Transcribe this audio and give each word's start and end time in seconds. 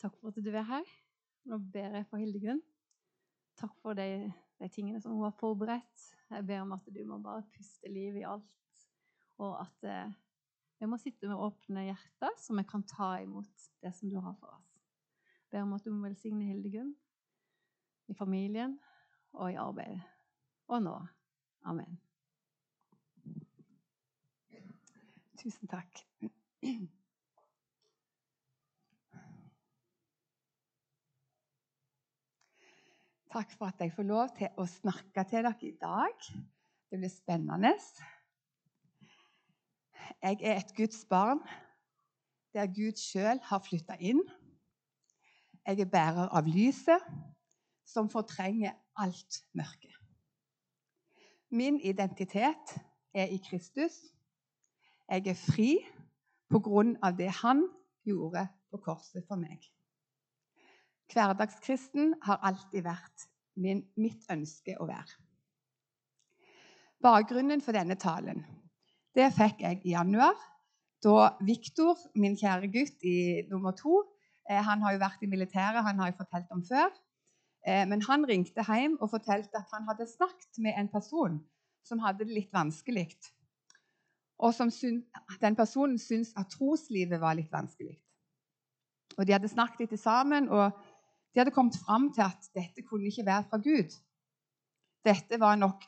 Takk 0.00 0.16
for 0.16 0.32
at 0.32 0.40
du 0.40 0.50
er 0.50 0.64
her. 0.64 0.92
Nå 1.44 1.58
ber 1.72 1.96
jeg 1.98 2.06
for 2.08 2.20
Hildegunn. 2.20 2.62
Takk 3.60 3.74
for 3.82 3.96
de, 3.98 4.32
de 4.60 4.68
tingene 4.72 5.00
som 5.02 5.12
hun 5.12 5.26
har 5.26 5.36
forberedt. 5.36 6.06
Jeg 6.30 6.46
ber 6.48 6.62
om 6.64 6.72
at 6.72 6.86
du 6.88 7.00
må 7.04 7.18
bare 7.20 7.44
puste 7.56 7.90
liv 7.92 8.16
i 8.16 8.24
alt, 8.24 8.86
og 9.42 9.58
at 9.60 9.88
eh, 9.88 10.12
vi 10.80 10.88
må 10.88 10.96
sitte 10.96 11.28
med 11.28 11.36
åpne 11.36 11.84
hjerter, 11.90 12.36
så 12.40 12.56
vi 12.56 12.64
kan 12.70 12.84
ta 12.88 13.10
imot 13.20 13.66
det 13.82 13.92
som 13.96 14.08
du 14.08 14.16
har 14.20 14.36
for 14.40 14.54
oss. 14.56 14.70
Jeg 15.50 15.58
ber 15.58 15.66
om 15.66 15.74
at 15.76 15.84
du 15.84 15.92
må 15.92 16.06
velsigne 16.06 16.48
Hildegunn 16.48 16.94
i 18.08 18.16
familien 18.16 18.78
og 19.32 19.52
i 19.52 19.58
arbeidet. 19.60 20.00
Og 20.70 20.82
nå. 20.82 20.96
Amen. 21.68 22.00
Tusen 25.36 25.68
takk. 25.68 26.04
Takk 33.30 33.52
for 33.52 33.66
at 33.66 33.78
jeg 33.78 33.92
får 33.94 34.02
lov 34.02 34.30
til 34.34 34.48
å 34.58 34.64
snakke 34.66 35.22
til 35.30 35.44
dere 35.46 35.54
i 35.62 35.76
dag. 35.78 36.24
Det 36.90 36.98
blir 36.98 37.12
spennende. 37.12 37.70
Jeg 40.18 40.40
er 40.42 40.56
et 40.58 40.72
Guds 40.74 41.04
barn 41.06 41.38
der 42.50 42.66
Gud 42.66 42.98
sjøl 42.98 43.38
har 43.46 43.62
flytta 43.62 43.94
inn. 44.02 44.24
Jeg 45.62 45.78
er 45.78 45.92
bærer 45.92 46.34
av 46.34 46.50
lyset 46.50 47.06
som 47.86 48.10
fortrenger 48.10 48.74
alt 48.98 49.42
mørke. 49.54 49.94
Min 51.54 51.78
identitet 51.86 52.76
er 53.14 53.30
i 53.30 53.38
Kristus. 53.46 54.00
Jeg 55.06 55.30
er 55.30 55.38
fri 55.38 55.76
på 56.50 56.58
grunn 56.58 56.96
av 56.98 57.14
det 57.14 57.30
han 57.44 57.62
gjorde 58.02 58.48
på 58.74 58.82
korset 58.82 59.22
for 59.30 59.38
meg. 59.38 59.62
Hverdagskristen 61.10 62.14
har 62.22 62.40
alltid 62.46 62.84
vært 62.86 63.26
min, 63.60 63.82
mitt 63.98 64.24
ønske 64.30 64.76
å 64.78 64.86
være. 64.88 65.18
Bakgrunnen 67.00 67.62
for 67.64 67.76
denne 67.76 67.96
talen 68.00 68.44
det 69.16 69.32
fikk 69.34 69.64
jeg 69.64 69.80
i 69.82 69.94
januar, 69.96 70.36
da 71.02 71.32
Viktor, 71.42 71.98
min 72.14 72.36
kjære 72.38 72.68
gutt 72.70 73.06
i 73.08 73.42
nummer 73.50 73.72
to 73.74 74.02
eh, 74.46 74.60
Han 74.62 74.84
har 74.84 74.94
jo 74.94 75.00
vært 75.00 75.24
i 75.24 75.30
militæret, 75.30 75.82
han 75.82 75.98
har 75.98 76.10
jeg 76.10 76.18
fortalt 76.20 76.52
om 76.54 76.62
før. 76.62 76.92
Eh, 77.66 77.86
men 77.88 78.04
han 78.06 78.26
ringte 78.28 78.64
hjem 78.68 78.98
og 79.00 79.10
fortalte 79.10 79.58
at 79.58 79.72
han 79.74 79.88
hadde 79.88 80.06
snakket 80.06 80.60
med 80.62 80.76
en 80.78 80.92
person 80.92 81.40
som 81.84 82.02
hadde 82.04 82.28
det 82.28 82.36
litt 82.36 82.52
vanskelig. 82.54 83.08
Og 84.40 84.54
som 84.54 84.70
den 85.40 85.56
personen 85.56 85.98
syntes 85.98 86.32
at 86.38 86.52
troslivet 86.52 87.20
var 87.20 87.36
litt 87.36 87.50
vanskelig. 87.52 87.98
Og 89.18 89.26
De 89.26 89.34
hadde 89.34 89.50
snakket 89.50 89.90
litt 89.90 90.00
sammen, 90.00 90.48
og 90.48 90.70
de 91.32 91.40
hadde 91.40 91.54
kommet 91.54 91.76
fram 91.78 92.10
til 92.14 92.24
at 92.26 92.50
dette 92.54 92.82
kunne 92.82 93.06
ikke 93.10 93.26
være 93.26 93.44
fra 93.50 93.58
Gud. 93.62 93.94
Dette 95.06 95.40
var 95.40 95.56
nok 95.56 95.84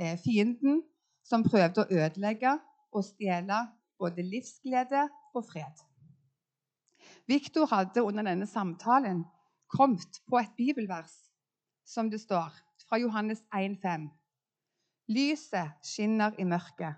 eh, 0.00 0.16
fienden 0.24 0.82
som 1.24 1.44
prøvde 1.44 1.84
å 1.84 1.90
ødelegge 1.90 2.56
og 2.92 3.04
stjele 3.06 3.60
både 4.00 4.24
livsglede 4.24 5.04
og 5.34 5.44
fred. 5.46 5.84
Viktor 7.28 7.68
hadde 7.70 8.02
under 8.02 8.26
denne 8.26 8.46
samtalen 8.46 9.24
kommet 9.70 10.22
på 10.26 10.40
et 10.40 10.56
bibelvers 10.56 11.12
som 11.86 12.10
det 12.10 12.20
står 12.22 12.54
fra 12.88 12.98
Johannes 12.98 13.42
1,5. 13.54 14.08
Lyset 15.10 15.76
skinner 15.82 16.34
i 16.38 16.46
mørket, 16.46 16.94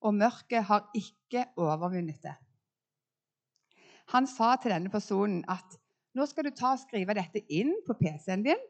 og 0.00 0.14
mørket 0.14 0.64
har 0.64 0.88
ikke 0.94 1.44
overvunnet 1.58 2.22
det. 2.22 2.34
Han 4.14 4.26
sa 4.26 4.56
til 4.58 4.74
denne 4.74 4.90
personen 4.90 5.44
at 5.50 5.78
nå 6.20 6.26
skal 6.28 6.44
du 6.46 6.52
ta 6.52 6.74
og 6.74 6.82
skrive 6.82 7.16
dette 7.16 7.40
inn 7.48 7.72
på 7.86 7.96
PC-en 7.96 8.44
din. 8.44 8.60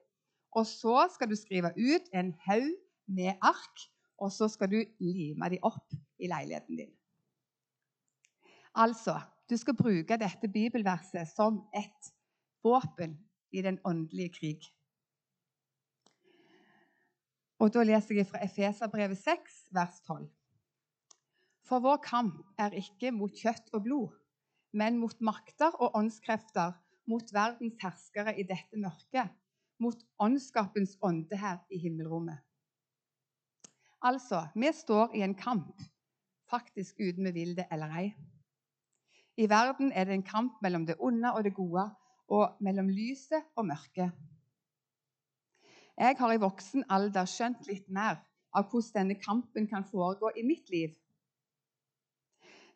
Og 0.55 0.67
så 0.67 1.05
skal 1.15 1.31
du 1.31 1.37
skrive 1.39 1.73
ut 1.77 2.09
en 2.15 2.33
haug 2.47 2.71
med 3.11 3.39
ark, 3.43 3.85
og 4.19 4.33
så 4.35 4.49
skal 4.51 4.71
du 4.71 4.81
lime 5.03 5.51
de 5.51 5.59
opp 5.67 5.95
i 6.19 6.31
leiligheten 6.31 6.79
din. 6.83 6.91
Altså, 8.75 9.19
du 9.51 9.57
skal 9.59 9.75
bruke 9.75 10.19
dette 10.19 10.51
bibelverset 10.51 11.31
som 11.31 11.65
et 11.75 12.11
våpen 12.63 13.17
i 13.51 13.63
den 13.67 13.81
åndelige 13.85 14.35
krig. 14.39 14.69
Og 17.61 17.73
Da 17.75 17.83
leser 17.85 18.15
jeg 18.15 18.27
fra 18.27 18.45
Efeserbrevet 18.45 19.19
6, 19.19 19.57
vers 19.71 20.01
12. 20.07 20.29
For 21.69 21.79
vår 21.79 21.99
kamp 22.03 22.47
er 22.59 22.73
ikke 22.79 23.11
mot 23.13 23.35
kjøtt 23.37 23.69
og 23.77 23.83
blod, 23.85 24.15
men 24.73 24.97
mot 24.99 25.21
makter 25.21 25.75
og 25.77 25.99
åndskrefter 25.99 26.73
mot 27.11 27.33
verdens 27.35 27.79
herskere 27.83 28.37
i 28.39 28.47
dette 28.47 28.79
mørket, 28.79 29.31
mot 29.81 29.99
åndskapens 30.21 30.97
ånde 31.03 31.37
her 31.41 31.59
i 31.73 31.81
himmelrommet. 31.83 32.39
Altså, 34.03 34.47
vi 34.55 34.71
står 34.73 35.17
i 35.17 35.25
en 35.27 35.35
kamp, 35.37 35.81
faktisk 36.51 37.01
uten 37.01 37.27
vi 37.29 37.33
vil 37.37 37.57
det 37.57 37.67
eller 37.73 37.97
ei. 38.01 38.07
I 39.37 39.49
verden 39.49 39.93
er 39.93 40.05
det 40.05 40.15
en 40.15 40.27
kamp 40.27 40.61
mellom 40.63 40.87
det 40.87 40.97
onde 41.01 41.33
og 41.33 41.45
det 41.45 41.55
gode, 41.57 41.87
og 42.31 42.57
mellom 42.61 42.89
lyset 42.89 43.47
og 43.57 43.67
mørket. 43.67 44.13
Jeg 45.99 46.17
har 46.19 46.33
i 46.33 46.41
voksen 46.41 46.87
alder 46.89 47.27
skjønt 47.29 47.67
litt 47.69 47.89
mer 47.93 48.21
av 48.57 48.69
hvordan 48.71 48.95
denne 48.95 49.19
kampen 49.21 49.67
kan 49.69 49.85
foregå 49.85 50.31
i 50.37 50.45
mitt 50.47 50.71
liv. 50.73 50.95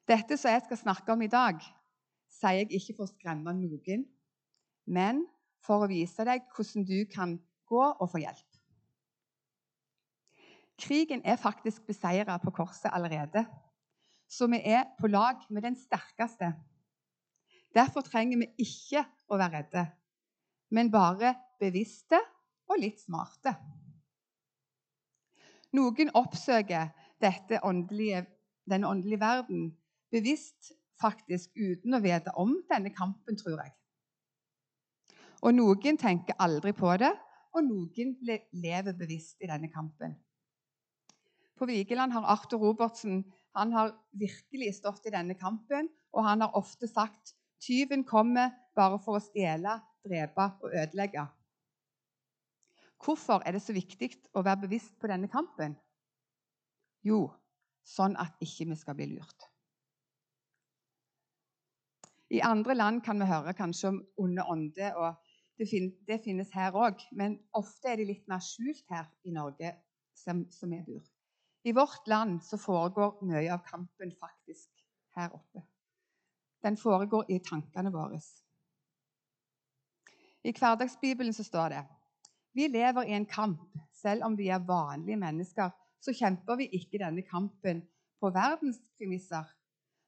Dette 0.09 0.37
som 0.37 0.53
jeg 0.53 0.65
skal 0.67 0.81
snakke 0.81 1.15
om 1.15 1.23
i 1.25 1.31
dag, 1.33 1.62
sier 2.28 2.61
jeg 2.61 2.75
ikke 2.77 2.99
for 2.99 3.06
å 3.06 3.15
skremme 3.15 3.55
noen, 3.56 4.05
men 4.84 5.25
for 5.65 5.84
å 5.84 5.91
vise 5.91 6.25
deg 6.27 6.45
hvordan 6.55 6.84
du 6.89 6.99
kan 7.11 7.39
gå 7.71 7.83
og 7.84 8.11
få 8.12 8.21
hjelp. 8.22 8.50
Krigen 10.81 11.22
er 11.25 11.39
faktisk 11.39 11.87
beseira 11.87 12.37
på 12.43 12.53
korset 12.55 12.91
allerede, 12.93 13.44
så 14.28 14.49
vi 14.50 14.59
er 14.67 14.89
på 14.99 15.06
lag 15.06 15.44
med 15.50 15.62
den 15.62 15.77
sterkeste. 15.78 16.50
Derfor 17.75 18.03
trenger 18.06 18.43
vi 18.43 18.67
ikke 18.67 19.05
å 19.31 19.39
være 19.39 19.62
redde, 19.62 19.84
men 20.75 20.91
bare 20.91 21.34
bevisste 21.62 22.19
og 22.71 22.81
litt 22.83 23.00
smarte. 23.03 23.55
Noen 25.75 26.11
oppsøker 26.15 26.93
åndelige, 27.62 28.27
denne 28.71 28.89
åndelige 28.89 29.21
verden 29.21 29.71
bevisst 30.11 30.73
faktisk 31.00 31.50
uten 31.56 31.97
å 31.97 32.03
vite 32.03 32.34
om 32.39 32.55
denne 32.71 32.93
kampen, 32.94 33.37
tror 33.37 33.59
jeg. 33.62 33.73
Og 35.44 35.53
noen 35.53 35.99
tenker 36.00 36.38
aldri 36.41 36.72
på 36.72 36.94
det, 37.00 37.12
og 37.55 37.66
noen 37.66 38.15
lever 38.56 38.97
bevisst 38.97 39.43
i 39.44 39.50
denne 39.50 39.69
kampen. 39.71 40.16
På 41.55 41.69
Vigeland 41.71 42.12
har 42.16 42.27
Arthur 42.32 42.62
Robertsen 42.65 43.22
han 43.55 43.72
har 43.72 43.93
virkelig 44.19 44.72
stått 44.81 45.06
i 45.06 45.12
denne 45.15 45.37
kampen, 45.38 45.88
og 46.10 46.27
han 46.27 46.43
har 46.43 46.56
ofte 46.59 46.88
sagt 46.91 47.37
tyven 47.62 48.03
kommer 48.05 48.50
bare 48.75 48.99
for 48.99 49.21
å 49.21 49.22
stjele, 49.22 49.77
drepe 50.05 50.49
og 50.65 50.75
ødelegge. 50.75 51.28
Hvorfor 53.05 53.44
er 53.44 53.55
det 53.55 53.62
så 53.62 53.76
viktig 53.76 54.11
å 54.34 54.43
være 54.43 54.65
bevisst 54.65 54.97
på 54.99 55.11
denne 55.11 55.31
kampen? 55.31 55.76
Jo, 57.05 57.28
sånn 57.84 58.16
at 58.19 58.41
ikke 58.43 58.66
vi 58.72 58.78
skal 58.81 58.97
bli 58.99 59.12
lurt. 59.12 59.47
I 62.34 62.41
andre 62.43 62.75
land 62.75 63.05
kan 63.05 63.21
vi 63.21 63.28
høre 63.28 63.55
kanskje 63.55 63.93
om 63.93 64.00
onde 64.25 64.47
ånder 64.50 64.97
og 64.99 65.24
det, 65.59 66.21
finnes 66.25 66.51
her 66.55 66.75
òg, 66.75 67.03
men 67.13 67.39
ofte 67.55 67.93
er 67.93 68.01
de 68.01 68.09
litt 68.09 68.27
mer 68.31 68.43
skjult 68.43 68.85
her 68.91 69.07
i 69.25 69.35
Norge, 69.35 69.75
som, 70.19 70.45
som 70.51 70.71
vi 70.71 70.81
bor. 70.87 71.05
I 71.65 71.73
vårt 71.73 72.09
land 72.11 72.43
så 72.45 72.59
foregår 72.61 73.23
mye 73.25 73.49
av 73.55 73.63
kampen 73.67 74.13
faktisk 74.21 74.69
her 75.17 75.33
oppe. 75.33 75.63
Den 76.65 76.77
foregår 76.81 77.31
i 77.33 77.39
tankene 77.45 77.93
våre. 77.93 78.21
I 80.45 80.53
Hverdagsbibelen 80.53 81.33
så 81.33 81.45
står 81.45 81.73
det 81.73 81.85
vi 82.55 82.69
lever 82.71 83.09
i 83.09 83.17
en 83.17 83.27
kamp. 83.27 83.62
Selv 83.93 84.23
om 84.25 84.37
vi 84.39 84.49
er 84.53 84.62
vanlige 84.62 85.17
mennesker, 85.17 85.71
så 86.00 86.12
kjemper 86.15 86.59
vi 86.61 86.69
ikke 86.77 87.00
denne 87.03 87.25
kampen 87.27 87.81
på 88.21 88.31
verdenspremisser. 88.31 89.49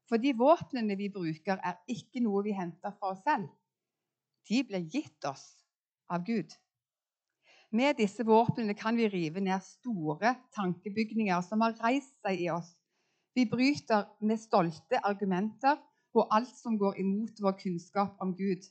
Fordi 0.07 0.31
våpnene 0.39 0.95
vi 0.99 1.09
bruker, 1.11 1.59
er 1.59 1.81
ikke 1.91 2.23
noe 2.23 2.45
vi 2.47 2.55
henter 2.55 2.95
fra 3.01 3.15
oss 3.17 3.25
selv 3.27 3.49
de 4.49 4.63
ble 4.67 4.83
gitt 4.93 5.27
oss 5.29 5.45
av 6.13 6.25
Gud. 6.27 6.55
Med 7.75 7.99
disse 7.99 8.25
våpnene 8.25 8.77
kan 8.79 8.97
vi 8.97 9.09
rive 9.11 9.43
ned 9.43 9.63
store 9.65 10.37
tankebygninger 10.55 11.43
som 11.43 11.65
har 11.65 11.75
reist 11.83 12.15
seg 12.23 12.47
i 12.47 12.51
oss. 12.55 12.71
Vi 13.35 13.45
bryter 13.51 14.07
med 14.25 14.41
stolte 14.41 15.03
argumenter 15.05 15.77
og 16.17 16.31
alt 16.33 16.55
som 16.57 16.79
går 16.81 17.01
imot 17.03 17.43
vår 17.43 17.59
kunnskap 17.61 18.23
om 18.23 18.33
Gud. 18.39 18.63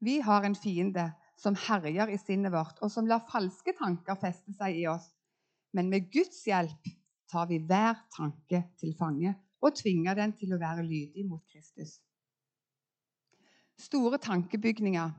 Vi 0.00 0.20
har 0.24 0.46
en 0.46 0.56
fiende 0.56 1.10
som 1.40 1.56
herjer 1.56 2.12
i 2.12 2.18
sinnet 2.20 2.52
vårt, 2.52 2.78
og 2.80 2.92
som 2.92 3.08
lar 3.08 3.26
falske 3.28 3.74
tanker 3.76 4.16
feste 4.20 4.54
seg 4.56 4.78
i 4.80 4.86
oss. 4.88 5.10
Men 5.76 5.90
med 5.92 6.08
Guds 6.12 6.40
hjelp 6.48 6.88
tar 7.30 7.48
vi 7.50 7.60
hver 7.64 8.00
tanke 8.16 8.64
til 8.80 8.94
fange 8.98 9.34
og 9.60 9.76
tvinger 9.76 10.16
den 10.16 10.32
til 10.36 10.54
å 10.54 10.60
være 10.60 10.86
lydig 10.86 11.26
mot 11.28 11.44
Kristus. 11.52 11.98
Store 13.80 14.18
tankebygninger. 14.20 15.10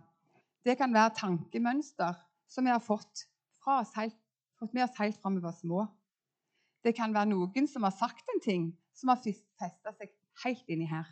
Det 0.65 0.77
kan 0.77 0.93
være 0.93 1.15
tankemønster 1.17 2.13
som 2.47 2.67
vi 2.67 2.69
har 2.69 2.83
fått, 2.83 3.25
oss 3.65 3.95
helt, 3.97 4.17
fått 4.59 4.75
med 4.77 4.85
oss 4.85 4.99
helt 4.99 5.17
fra 5.21 5.31
vi 5.33 5.41
var 5.41 5.55
små. 5.57 5.85
Det 6.85 6.93
kan 6.97 7.13
være 7.13 7.31
noen 7.31 7.67
som 7.69 7.85
har 7.87 7.95
sagt 7.95 8.29
en 8.33 8.41
ting 8.43 8.69
som 8.93 9.09
har 9.09 9.21
festa 9.21 9.93
seg 9.97 10.13
helt 10.43 10.69
inni 10.69 10.85
her. 10.89 11.09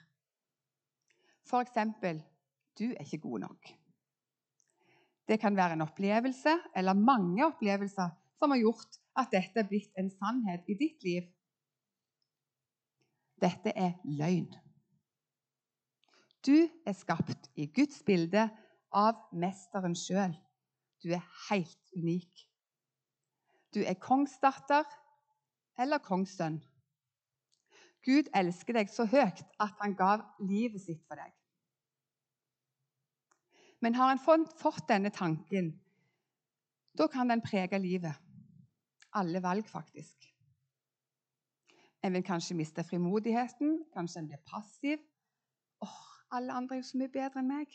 For 1.50 1.66
eksempel 1.66 2.22
du 2.78 2.92
er 2.92 3.02
ikke 3.04 3.24
god 3.26 3.46
nok. 3.48 3.74
Det 5.30 5.40
kan 5.42 5.58
være 5.58 5.78
en 5.78 5.86
opplevelse 5.86 6.56
eller 6.76 6.98
mange 6.98 7.46
opplevelser 7.46 8.14
som 8.40 8.54
har 8.54 8.62
gjort 8.62 9.02
at 9.20 9.34
dette 9.34 9.62
er 9.62 9.68
blitt 9.70 9.98
en 9.98 10.10
sannhet 10.14 10.70
i 10.70 10.78
ditt 10.78 11.04
liv. 11.06 11.28
Dette 13.42 13.74
er 13.76 13.98
løgn. 14.06 14.50
Du 16.46 16.70
er 16.86 16.96
skapt 16.96 17.50
i 17.60 17.68
Guds 17.68 18.04
bilde 18.08 18.48
av 18.96 19.18
Mesteren 19.36 19.96
sjøl. 19.98 20.36
Du 21.04 21.12
er 21.16 21.26
helt 21.50 21.96
unik. 21.96 22.46
Du 23.76 23.82
er 23.84 24.00
kongsdatter 24.00 24.88
eller 25.80 26.02
kongssønn. 26.04 26.62
Gud 28.08 28.32
elsker 28.36 28.80
deg 28.80 28.92
så 28.92 29.06
høyt 29.12 29.44
at 29.60 29.76
han 29.84 29.96
gav 30.00 30.24
livet 30.40 30.82
sitt 30.82 31.04
for 31.08 31.20
deg. 31.20 31.34
Men 33.84 33.96
har 33.96 34.16
en 34.16 34.48
fått 34.60 34.88
denne 34.90 35.12
tanken, 35.16 35.72
da 37.00 37.08
kan 37.08 37.30
den 37.32 37.44
prege 37.44 37.80
livet. 37.80 38.16
Alle 39.16 39.40
valg, 39.44 39.68
faktisk. 39.68 40.26
En 42.04 42.14
vil 42.16 42.24
kanskje 42.24 42.58
miste 42.60 42.84
frimodigheten, 42.84 43.84
kanskje 43.94 44.20
en 44.22 44.28
blir 44.32 44.42
passiv. 44.48 45.00
Alle 46.32 46.54
andre 46.54 46.76
er 46.76 46.82
jo 46.82 46.90
så 46.90 47.00
mye 47.02 47.12
bedre 47.14 47.42
enn 47.42 47.50
meg. 47.50 47.74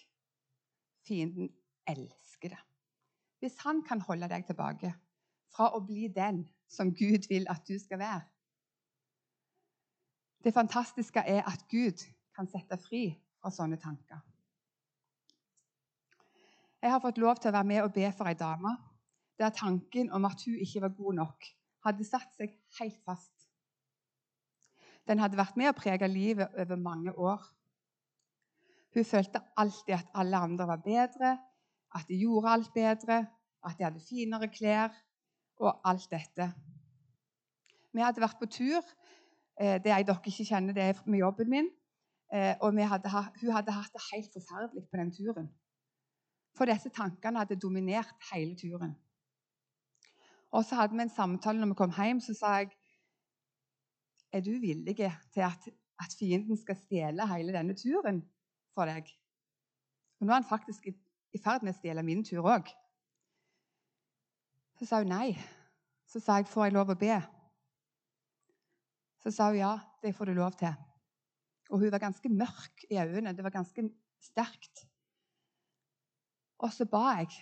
Fienden 1.07 1.51
elsker 1.91 2.55
det. 2.55 2.61
Hvis 3.43 3.59
han 3.65 3.83
kan 3.85 4.01
holde 4.01 4.29
deg 4.31 4.47
tilbake 4.47 4.95
fra 5.55 5.71
å 5.77 5.83
bli 5.85 6.09
den 6.09 6.45
som 6.71 6.95
Gud 6.95 7.29
vil 7.29 7.47
at 7.51 7.67
du 7.69 7.77
skal 7.79 8.01
være. 8.01 8.23
Det 10.45 10.55
fantastiske 10.55 11.21
er 11.21 11.43
at 11.49 11.67
Gud 11.71 12.05
kan 12.37 12.49
sette 12.51 12.79
fri 12.81 13.07
fra 13.41 13.53
sånne 13.53 13.79
tanker. 13.81 14.21
Jeg 16.85 16.93
har 16.93 17.01
fått 17.01 17.19
lov 17.19 17.39
til 17.41 17.49
å 17.49 17.57
være 17.57 17.69
med 17.71 17.83
og 17.83 17.95
be 17.95 18.11
for 18.13 18.29
ei 18.29 18.37
dame 18.37 18.75
der 19.41 19.51
tanken 19.51 20.11
om 20.13 20.27
at 20.29 20.45
hun 20.47 20.59
ikke 20.63 20.83
var 20.85 20.93
god 20.95 21.15
nok, 21.15 21.47
hadde 21.85 22.05
satt 22.07 22.37
seg 22.37 22.53
helt 22.79 23.01
fast. 23.07 23.49
Den 25.09 25.19
hadde 25.19 25.39
vært 25.41 25.57
med 25.57 25.73
å 25.73 25.77
prege 25.77 26.09
livet 26.09 26.55
over 26.61 26.79
mange 26.81 27.13
år. 27.19 27.43
Hun 28.95 29.05
følte 29.05 29.41
alltid 29.57 29.95
at 29.95 30.11
alle 30.15 30.37
andre 30.37 30.67
var 30.67 30.77
bedre, 30.77 31.39
at 31.95 32.05
de 32.09 32.19
gjorde 32.19 32.51
alt 32.51 32.71
bedre, 32.75 33.27
at 33.67 33.79
de 33.79 33.85
hadde 33.85 34.01
finere 34.09 34.49
klær 34.49 34.95
og 35.57 35.81
alt 35.85 36.07
dette. 36.11 36.53
Vi 37.93 38.03
hadde 38.03 38.23
vært 38.23 38.39
på 38.39 38.47
tur. 38.47 38.83
Det 39.59 39.85
det 39.85 39.91
jeg 39.91 40.07
dere 40.07 40.19
ikke 40.27 40.47
kjenner, 40.47 40.75
det 40.75 40.83
er 40.83 41.03
med 41.07 41.19
jobben 41.19 41.51
min. 41.51 41.69
Eh, 42.35 42.55
og 42.61 42.75
hadde, 42.89 43.11
hun 43.41 43.53
hadde 43.53 43.73
hatt 43.73 43.93
det 43.95 44.03
helt 44.13 44.33
forferdelig 44.33 44.83
på 44.91 44.97
den 44.97 45.13
turen. 45.15 45.49
For 46.57 46.67
disse 46.67 46.91
tankene 46.91 47.39
hadde 47.39 47.59
dominert 47.59 48.15
hele 48.33 48.57
turen. 48.57 48.97
Og 50.51 50.65
så 50.65 50.75
hadde 50.75 50.97
vi 50.97 51.03
en 51.03 51.11
samtale 51.11 51.59
når 51.59 51.67
vi 51.67 51.79
kom 51.79 51.95
hjem, 51.95 52.21
så 52.21 52.35
sa 52.35 52.57
jeg 52.59 52.71
er 54.33 54.41
du 54.41 54.51
villig 54.51 54.97
til 54.97 55.43
at, 55.47 55.69
at 56.03 56.17
fienden 56.19 56.59
skal 56.59 56.77
stjele 56.77 57.27
hele 57.35 57.55
denne 57.55 57.75
turen 57.79 58.23
for 58.75 58.91
deg? 58.91 59.09
Og 60.21 60.27
nå 60.27 60.35
er 60.35 60.41
han 60.41 60.49
faktisk 60.49 60.87
i, 60.89 60.95
ferd 61.43 61.65
med 61.65 61.75
å 61.75 61.79
stjele 61.79 62.05
min 62.07 62.23
tur 62.27 62.47
òg. 62.47 62.71
Så 64.79 64.87
sa 64.89 65.01
hun 65.03 65.11
nei. 65.11 65.35
Så 66.07 66.21
sa 66.21 66.37
jeg, 66.39 66.47
'Får 66.47 66.65
jeg 66.65 66.75
lov 66.75 66.91
å 66.91 66.99
be?' 66.99 67.23
Så 69.23 69.31
sa 69.31 69.49
hun 69.49 69.59
ja, 69.59 69.79
det 70.03 70.15
får 70.15 70.25
du 70.27 70.35
lov 70.35 70.53
til. 70.53 70.75
Og 71.71 71.81
hun 71.81 71.91
var 71.91 71.99
ganske 71.99 72.29
mørk 72.29 72.85
i 72.91 72.99
øynene. 73.01 73.33
Det 73.33 73.45
var 73.45 73.51
ganske 73.51 73.89
sterkt. 74.21 74.85
Og 76.59 76.73
så 76.73 76.85
ba 76.85 77.17
jeg. 77.19 77.33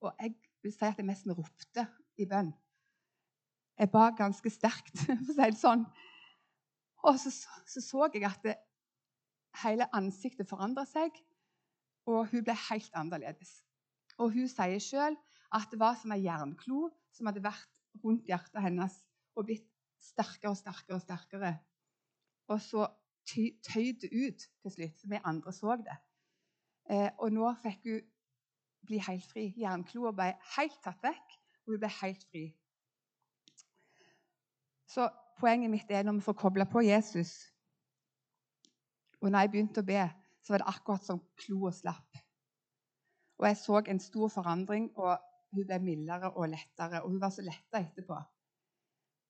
Og 0.00 0.14
jeg 0.20 0.34
vil 0.62 0.72
si 0.72 0.84
at 0.84 0.96
jeg 0.96 1.06
nesten 1.06 1.32
ropte 1.36 1.86
i 2.18 2.26
bønn. 2.26 2.52
Jeg 3.78 3.90
ba 3.90 4.10
ganske 4.10 4.50
sterkt, 4.50 4.96
for 5.04 5.12
å 5.14 5.34
si 5.34 5.38
det 5.38 5.60
sånn. 5.60 5.84
Og 7.06 7.18
så 7.20 7.30
så, 7.30 7.80
så 7.80 8.08
jeg 8.14 8.24
at 8.26 8.42
det, 8.42 8.56
hele 9.62 9.88
ansiktet 9.96 10.48
forandra 10.48 10.84
seg, 10.88 11.14
og 12.08 12.28
hun 12.30 12.44
ble 12.44 12.54
helt 12.68 12.94
annerledes. 12.96 13.58
Og 14.18 14.32
hun 14.34 14.48
sier 14.50 14.80
sjøl 14.82 15.16
at 15.54 15.68
det 15.72 15.80
var 15.80 15.96
som 16.00 16.12
ei 16.14 16.24
jernklo 16.24 16.88
som 17.14 17.28
hadde 17.28 17.44
vært 17.44 17.68
rundt 18.04 18.28
hjertet 18.28 18.62
hennes 18.62 18.94
og 19.36 19.48
blitt 19.48 19.66
sterkere 20.02 20.52
og 20.52 20.58
sterkere 20.58 20.98
og 20.98 21.04
sterkere. 21.04 21.52
Og 22.48 22.60
så 22.64 22.86
tøyd 23.28 24.00
det 24.02 24.10
ut 24.12 24.46
til 24.62 24.72
slutt, 24.72 24.96
så 24.98 25.10
vi 25.10 25.20
andre 25.24 25.52
så 25.52 25.76
det. 25.80 25.98
Eh, 26.88 27.10
og 27.18 27.32
nå 27.32 27.50
fikk 27.62 27.84
hun 27.84 28.06
bli 28.88 29.00
helt 29.04 29.26
fri. 29.28 29.50
Jernkloa 29.60 30.14
ble 30.16 30.30
helt 30.56 30.80
tatt 30.84 31.02
vekk, 31.04 31.36
og 31.66 31.74
hun 31.74 31.82
ble 31.82 31.90
helt 32.00 32.24
fri. 32.30 32.44
Så 34.88 35.10
poenget 35.38 35.70
mitt 35.70 35.90
er 35.92 36.06
når 36.06 36.18
vi 36.18 36.26
får 36.30 36.38
kobla 36.40 36.64
på 36.64 36.80
Jesus 36.86 37.34
Og 39.20 39.30
når 39.30 39.44
jeg 39.44 39.52
begynte 39.52 39.82
å 39.82 39.88
be, 39.88 40.02
så 40.42 40.54
var 40.54 40.62
det 40.62 40.72
akkurat 40.72 41.04
som 41.04 41.22
kloa 41.42 41.72
slapp. 41.74 42.20
Og 43.38 43.46
jeg 43.46 43.58
så 43.60 43.80
en 43.80 44.02
stor 44.02 44.30
forandring, 44.32 44.90
og 44.98 45.18
hun 45.54 45.66
ble 45.66 45.78
mildere 45.82 46.32
og 46.34 46.50
lettere. 46.52 47.02
Og 47.02 47.12
hun 47.12 47.22
var 47.22 47.32
så 47.34 47.44
letta 47.46 47.80
etterpå. 47.80 48.18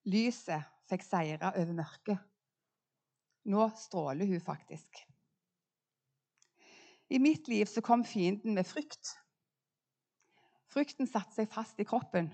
Lyset 0.09 0.65
fikk 0.89 1.05
seire 1.05 1.53
over 1.53 1.77
mørket. 1.77 2.25
Nå 3.49 3.69
stråler 3.81 4.29
hun 4.29 4.45
faktisk. 4.45 5.01
I 7.09 7.21
mitt 7.23 7.49
liv 7.49 7.65
så 7.69 7.81
kom 7.85 8.05
fienden 8.05 8.57
med 8.57 8.69
frykt. 8.69 9.15
Frykten 10.69 11.09
satte 11.09 11.33
seg 11.39 11.49
fast 11.53 11.79
i 11.81 11.87
kroppen. 11.89 12.29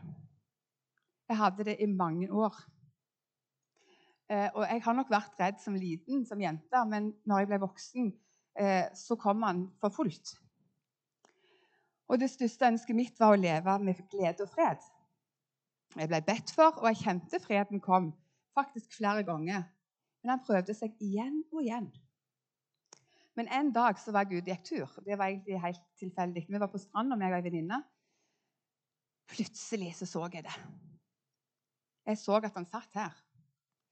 Jeg 1.30 1.38
hadde 1.38 1.66
det 1.70 1.76
i 1.80 1.86
mange 1.86 2.26
år. 2.34 2.56
Eh, 4.32 4.48
og 4.54 4.64
jeg 4.64 4.80
har 4.86 4.96
nok 4.96 5.10
vært 5.12 5.40
redd 5.40 5.58
som 5.60 5.76
liten, 5.76 6.24
som 6.24 6.40
jente, 6.40 6.84
men 6.88 7.10
når 7.28 7.42
jeg 7.42 7.50
ble 7.50 7.60
voksen, 7.66 8.10
eh, 8.56 8.86
så 8.96 9.18
kom 9.20 9.44
han 9.44 9.66
for 9.82 9.92
fullt. 9.92 10.36
Og 12.08 12.20
det 12.20 12.30
største 12.32 12.70
ønsket 12.72 12.96
mitt 12.96 13.20
var 13.20 13.34
å 13.34 13.40
leve 13.40 13.76
med 13.84 14.00
glede 14.12 14.44
og 14.44 14.52
fred. 14.52 14.80
Jeg 15.94 16.10
ble 16.10 16.20
bedt 16.24 16.52
for, 16.56 16.80
og 16.80 16.88
jeg 16.90 17.02
kjente 17.02 17.40
freden 17.40 17.82
kom 17.84 18.12
faktisk 18.56 18.96
flere 18.96 19.24
ganger. 19.26 19.66
Men 20.22 20.34
han 20.34 20.44
prøvde 20.44 20.74
seg 20.76 20.96
igjen 21.04 21.42
og 21.52 21.60
igjen. 21.62 21.90
Men 23.36 23.50
en 23.52 23.72
dag 23.74 23.98
så 23.98 24.14
var 24.14 24.28
Gud 24.30 24.46
gikk 24.48 24.62
tur. 24.64 24.96
Det 25.04 25.18
var 25.18 25.28
egentlig 25.28 25.60
helt 25.60 25.84
tilfeldig. 26.00 26.46
Vi 26.48 26.60
var 26.60 26.70
på 26.72 26.80
stranda, 26.80 27.18
jeg 27.18 27.34
og 27.34 27.38
ei 27.38 27.44
venninne. 27.44 27.80
Plutselig 29.28 29.94
så 29.98 30.08
så 30.08 30.24
jeg 30.32 30.44
det. 30.46 30.56
Jeg 32.06 32.20
så 32.20 32.38
at 32.38 32.54
han 32.54 32.68
satt 32.68 33.00
her 33.00 33.14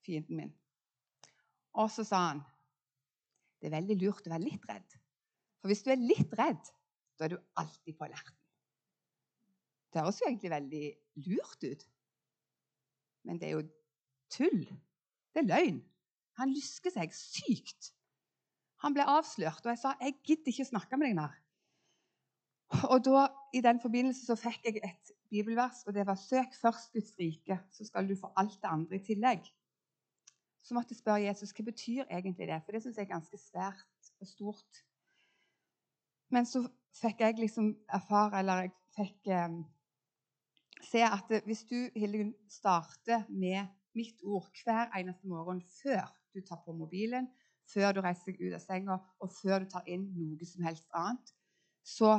fienden 0.04 0.38
min. 0.38 0.52
Og 1.78 1.90
så 1.92 2.04
sa 2.06 2.26
han 2.30 2.42
det 3.62 3.70
er 3.70 3.76
veldig 3.76 3.96
lurt 4.00 4.26
å 4.26 4.32
være 4.32 4.42
litt 4.42 4.64
redd. 4.66 4.94
For 5.62 5.70
hvis 5.70 5.84
du 5.86 5.92
er 5.94 6.00
litt 6.02 6.32
redd, 6.34 6.70
da 7.14 7.28
er 7.28 7.36
du 7.36 7.42
alltid 7.60 7.94
på 7.94 8.08
alerten. 8.08 8.34
Det 9.92 10.02
høres 10.02 10.18
jo 10.18 10.26
egentlig 10.26 10.50
veldig 10.50 10.86
lurt 11.28 11.66
ut. 11.68 11.84
Men 13.28 13.38
det 13.38 13.48
er 13.48 13.54
jo 13.54 13.62
tull. 14.34 14.64
Det 15.30 15.44
er 15.44 15.46
løgn. 15.46 15.78
Han 16.40 16.50
lysker 16.50 16.90
seg 16.90 17.14
sykt. 17.14 17.92
Han 18.82 18.96
ble 18.96 19.06
avslørt, 19.06 19.62
og 19.62 19.70
jeg 19.70 19.78
sa 19.78 19.94
jeg 20.00 20.18
gidder 20.26 20.50
ikke 20.50 20.66
å 20.66 20.72
snakke 20.72 20.98
med 20.98 21.12
deg 21.12 21.18
mer. 21.20 21.38
Og 22.90 23.02
da, 23.04 23.26
I 23.54 23.60
den 23.62 23.78
forbindelse 23.78 24.24
så 24.26 24.34
fikk 24.40 24.64
jeg 24.66 24.80
et 24.82 25.12
bibelvers, 25.30 25.84
og 25.86 25.94
det 25.94 26.06
var 26.08 26.16
'Søk 26.18 26.56
først 26.56 26.92
Guds 26.96 27.12
rike, 27.20 27.60
så 27.70 27.84
skal 27.84 28.08
du 28.08 28.16
få 28.16 28.32
alt 28.36 28.58
det 28.58 28.70
andre 28.70 28.96
i 28.96 29.04
tillegg' 29.06 29.52
så 30.62 30.74
måtte 30.74 30.94
jeg 30.94 31.00
spørre 31.02 31.24
Jesus 31.24 31.52
hva 31.56 31.64
betyr 31.66 32.06
egentlig 32.06 32.48
det 32.48 32.60
For 32.64 32.74
det 32.74 32.82
syns 32.84 32.98
jeg 32.98 33.08
er 33.08 33.14
ganske 33.14 33.38
svært 33.38 34.10
og 34.20 34.28
stort. 34.30 34.82
Men 36.32 36.46
så 36.48 36.62
fikk 36.96 37.20
jeg 37.20 37.40
liksom 37.40 37.72
erfare, 37.92 38.38
eller 38.40 38.66
jeg 38.66 38.72
fikk 38.96 39.30
eh, 39.34 39.56
se 40.86 41.02
at 41.06 41.34
hvis 41.46 41.64
du 41.68 41.78
Hildegunn, 41.96 42.34
starter 42.48 43.26
med 43.28 43.66
mitt 43.94 44.22
ord 44.24 44.48
hver 44.64 44.90
eneste 44.96 45.28
morgen 45.28 45.62
før 45.82 46.08
du 46.34 46.40
tar 46.40 46.62
på 46.64 46.72
mobilen, 46.72 47.28
før 47.68 47.92
du 47.92 48.00
reiser 48.00 48.32
deg 48.32 48.40
ut 48.46 48.56
av 48.56 48.62
senga, 48.64 48.98
og 49.20 49.32
før 49.42 49.62
du 49.62 49.70
tar 49.72 49.88
inn 49.90 50.08
noe 50.16 50.48
som 50.48 50.64
helst 50.66 50.88
annet, 50.96 51.34
så 51.84 52.18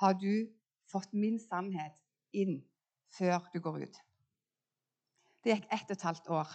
har 0.00 0.16
du 0.18 0.46
fått 0.90 1.14
min 1.14 1.38
sannhet 1.40 1.96
inn 2.34 2.58
før 3.14 3.46
du 3.52 3.60
går 3.62 3.84
ut. 3.86 4.00
Det 5.44 5.54
gikk 5.54 5.66
ett 5.70 5.90
og 5.90 5.96
et 5.96 6.06
halvt 6.08 6.30
år. 6.32 6.54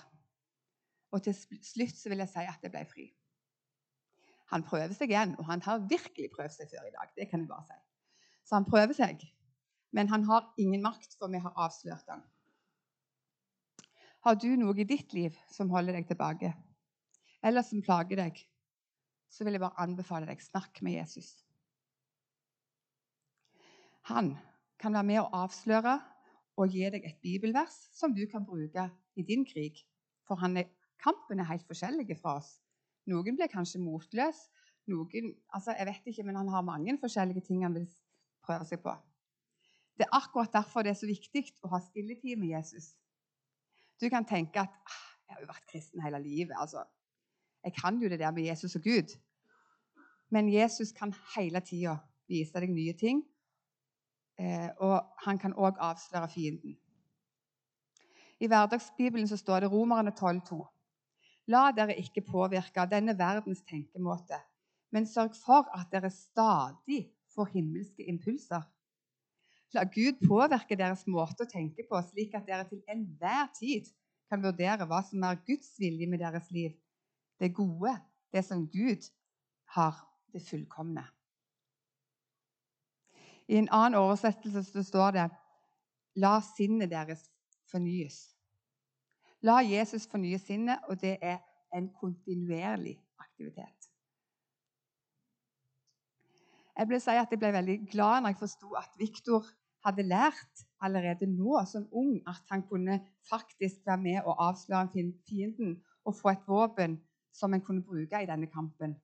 Og 1.11 1.23
til 1.25 1.35
slutt 1.35 1.97
så 1.97 2.11
vil 2.11 2.21
jeg 2.23 2.31
si 2.31 2.45
at 2.45 2.65
jeg 2.65 2.73
ble 2.73 2.83
fri. 2.89 3.07
Han 4.53 4.65
prøver 4.65 4.93
seg 4.97 5.11
igjen, 5.13 5.35
og 5.37 5.45
han 5.45 5.61
har 5.65 5.85
virkelig 5.89 6.31
prøvd 6.33 6.55
seg 6.55 6.71
før 6.71 6.87
i 6.87 6.93
dag. 6.95 7.11
det 7.15 7.29
kan 7.29 7.43
jeg 7.43 7.49
bare 7.49 7.65
si. 7.67 7.77
Så 8.45 8.57
han 8.57 8.65
prøver 8.65 8.93
seg, 8.97 9.25
men 9.93 10.09
han 10.09 10.23
har 10.25 10.53
ingen 10.57 10.81
makt, 10.81 11.15
for 11.17 11.29
vi 11.29 11.41
har 11.41 11.53
avslørt 11.55 12.09
ham. 12.09 12.23
Har 14.25 14.35
du 14.35 14.49
noe 14.57 14.75
i 14.77 14.87
ditt 14.87 15.13
liv 15.13 15.37
som 15.51 15.69
holder 15.69 15.95
deg 15.95 16.07
tilbake, 16.09 16.53
eller 17.45 17.63
som 17.63 17.81
plager 17.85 18.19
deg, 18.19 18.41
så 19.29 19.45
vil 19.45 19.55
jeg 19.55 19.63
bare 19.63 19.85
anbefale 19.85 20.27
deg 20.27 20.41
snakk 20.41 20.81
med 20.81 20.97
Jesus. 20.97 21.29
Han 24.09 24.33
kan 24.81 24.95
være 24.95 25.05
med 25.05 25.21
å 25.21 25.29
avsløre 25.43 25.99
og 26.59 26.73
gi 26.73 26.89
deg 26.91 27.05
et 27.05 27.19
bibelvers 27.23 27.75
som 27.95 28.15
du 28.15 28.25
kan 28.31 28.45
bruke 28.47 28.89
i 29.15 29.23
din 29.23 29.45
krig. 29.47 29.77
For 30.27 30.39
han 30.41 30.57
er, 30.57 30.67
kampen 31.03 31.39
er 31.39 31.49
helt 31.49 31.67
forskjellig 31.67 32.17
fra 32.19 32.37
oss. 32.39 32.57
Noen 33.09 33.37
blir 33.37 33.51
kanskje 33.51 33.81
motløs. 33.81 34.47
Noen, 34.89 35.33
altså 35.53 35.75
jeg 35.77 35.87
vet 35.89 36.09
ikke, 36.11 36.25
men 36.25 36.35
Han 36.35 36.49
har 36.49 36.65
mange 36.65 36.97
forskjellige 37.01 37.45
ting 37.45 37.63
han 37.63 37.75
vil 37.75 37.87
prøve 38.45 38.65
seg 38.65 38.81
på. 38.83 38.93
Det 39.97 40.07
er 40.07 40.15
akkurat 40.15 40.53
derfor 40.53 40.81
det 40.81 40.93
er 40.93 40.99
så 40.99 41.09
viktig 41.09 41.43
å 41.63 41.73
ha 41.73 41.79
stilletid 41.83 42.39
med 42.39 42.53
Jesus. 42.55 42.93
Du 44.01 44.07
kan 44.09 44.25
tenke 44.25 44.61
at 44.61 44.71
ah, 44.71 45.01
jeg 45.27 45.35
har 45.35 45.41
jo 45.43 45.49
vært 45.49 45.67
kristen 45.71 46.01
hele 46.01 46.21
livet. 46.23 46.55
altså, 46.57 46.83
Jeg 47.63 47.73
kan 47.75 47.99
jo 48.01 48.09
det 48.09 48.19
der 48.19 48.31
med 48.31 48.43
Jesus 48.43 48.75
og 48.75 48.81
Gud. 48.81 49.17
Men 50.29 50.53
Jesus 50.53 50.91
kan 50.91 51.13
hele 51.35 51.59
tida 51.59 51.97
vise 52.27 52.59
deg 52.61 52.69
nye 52.69 52.93
ting, 52.93 53.23
eh, 54.39 54.69
og 54.77 55.01
han 55.25 55.37
kan 55.37 55.53
òg 55.53 55.79
avsløre 55.81 56.29
fienden. 56.29 56.77
I 58.39 58.47
hverdagsbibelen 58.47 59.27
så 59.27 59.37
står 59.37 59.59
det 59.59 59.71
Romerne 59.71 60.11
12,2.: 60.11 60.78
La 61.49 61.69
dere 61.73 61.95
ikke 61.97 62.21
påvirke 62.25 62.83
av 62.83 62.91
denne 62.91 63.15
verdens 63.17 63.63
tenkemåte, 63.65 64.37
men 64.93 65.07
sørg 65.09 65.37
for 65.37 65.69
at 65.73 65.89
dere 65.93 66.11
stadig 66.13 67.07
får 67.33 67.49
himmelske 67.55 68.05
impulser. 68.09 68.61
La 69.73 69.85
Gud 69.85 70.21
påvirke 70.25 70.77
deres 70.77 71.05
måte 71.09 71.45
å 71.45 71.49
tenke 71.49 71.85
på, 71.89 71.97
slik 72.09 72.35
at 72.37 72.45
dere 72.45 72.65
til 72.69 72.81
enhver 72.89 73.49
tid 73.57 73.89
kan 74.29 74.41
vurdere 74.45 74.85
hva 74.89 75.01
som 75.05 75.23
er 75.25 75.41
Guds 75.45 75.75
vilje 75.81 76.07
med 76.09 76.21
deres 76.21 76.49
liv. 76.53 76.73
Det 77.41 77.53
gode, 77.53 77.95
det 78.33 78.45
som 78.45 78.67
Gud 78.69 79.09
har 79.73 79.97
det 80.33 80.41
fullkomne. 80.45 81.05
I 83.49 83.57
en 83.57 83.69
annen 83.73 83.97
oversettelse 83.97 84.83
står 84.85 85.15
det 85.17 85.29
La 86.21 86.37
sinnet 86.45 86.91
deres 86.91 87.23
fornyes. 87.69 88.38
La 89.41 89.61
Jesus 89.63 90.07
fornye 90.09 90.39
sinnet, 90.39 90.81
og 90.89 90.99
det 91.01 91.17
er 91.21 91.39
en 91.75 91.87
kontinuerlig 91.95 92.97
aktivitet. 93.19 93.89
Jeg 96.79 96.87
ble 96.87 96.99
si 97.03 97.15
jeg 97.15 97.39
ble 97.39 97.51
veldig 97.51 97.77
glad 97.91 98.23
når 98.23 98.33
jeg 98.33 98.39
forsto 98.39 98.69
at 98.79 98.93
Viktor 98.99 99.47
hadde 99.83 100.05
lært 100.07 100.63
allerede 100.83 101.27
nå 101.27 101.59
som 101.67 101.87
ung 101.91 102.17
at 102.27 102.43
han 102.51 102.63
kunne 102.67 102.99
faktisk 103.29 103.85
være 103.87 103.99
med 103.99 104.21
og 104.23 104.39
avsløre 104.47 104.87
fienden 105.27 105.77
og 106.07 106.15
få 106.15 106.31
et 106.33 106.47
våpen 106.47 106.97
som 107.35 107.53
en 107.53 107.63
kunne 107.63 107.83
bruke 107.83 108.23
i 108.23 108.27
denne 108.27 108.47
kampen. 108.47 108.95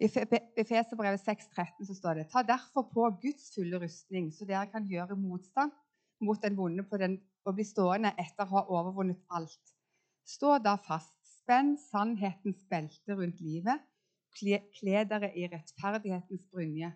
I 0.00 0.04
Efeserbrevet 0.60 1.20
6,13 1.24 1.94
står 1.96 2.14
det 2.14 2.28
Ta 2.32 2.42
derfor 2.44 2.84
på 2.92 3.08
Guds 3.22 3.54
fulle 3.54 3.80
rustning, 3.80 4.28
så 4.32 4.44
dere 4.44 4.68
kan 4.68 4.84
gjøre 4.88 5.16
motstand 5.16 5.72
mot 6.20 6.42
den 6.42 6.56
vonde 6.56 6.84
på 6.84 7.00
den, 7.00 7.16
og 7.46 7.56
bli 7.56 7.64
stående 7.66 8.12
etter 8.18 8.44
å 8.46 8.58
ha 8.58 8.62
overvunnet 8.74 9.22
alt. 9.38 9.74
Stå 10.26 10.56
da 10.58 10.74
fast, 10.82 11.14
spenn 11.46 11.76
sannhetens 11.78 12.64
belte 12.70 13.14
rundt 13.14 13.40
livet, 13.40 13.82
kle 14.36 15.04
dere 15.08 15.30
i 15.38 15.46
rettferdighetens 15.48 16.42
brynje. 16.52 16.90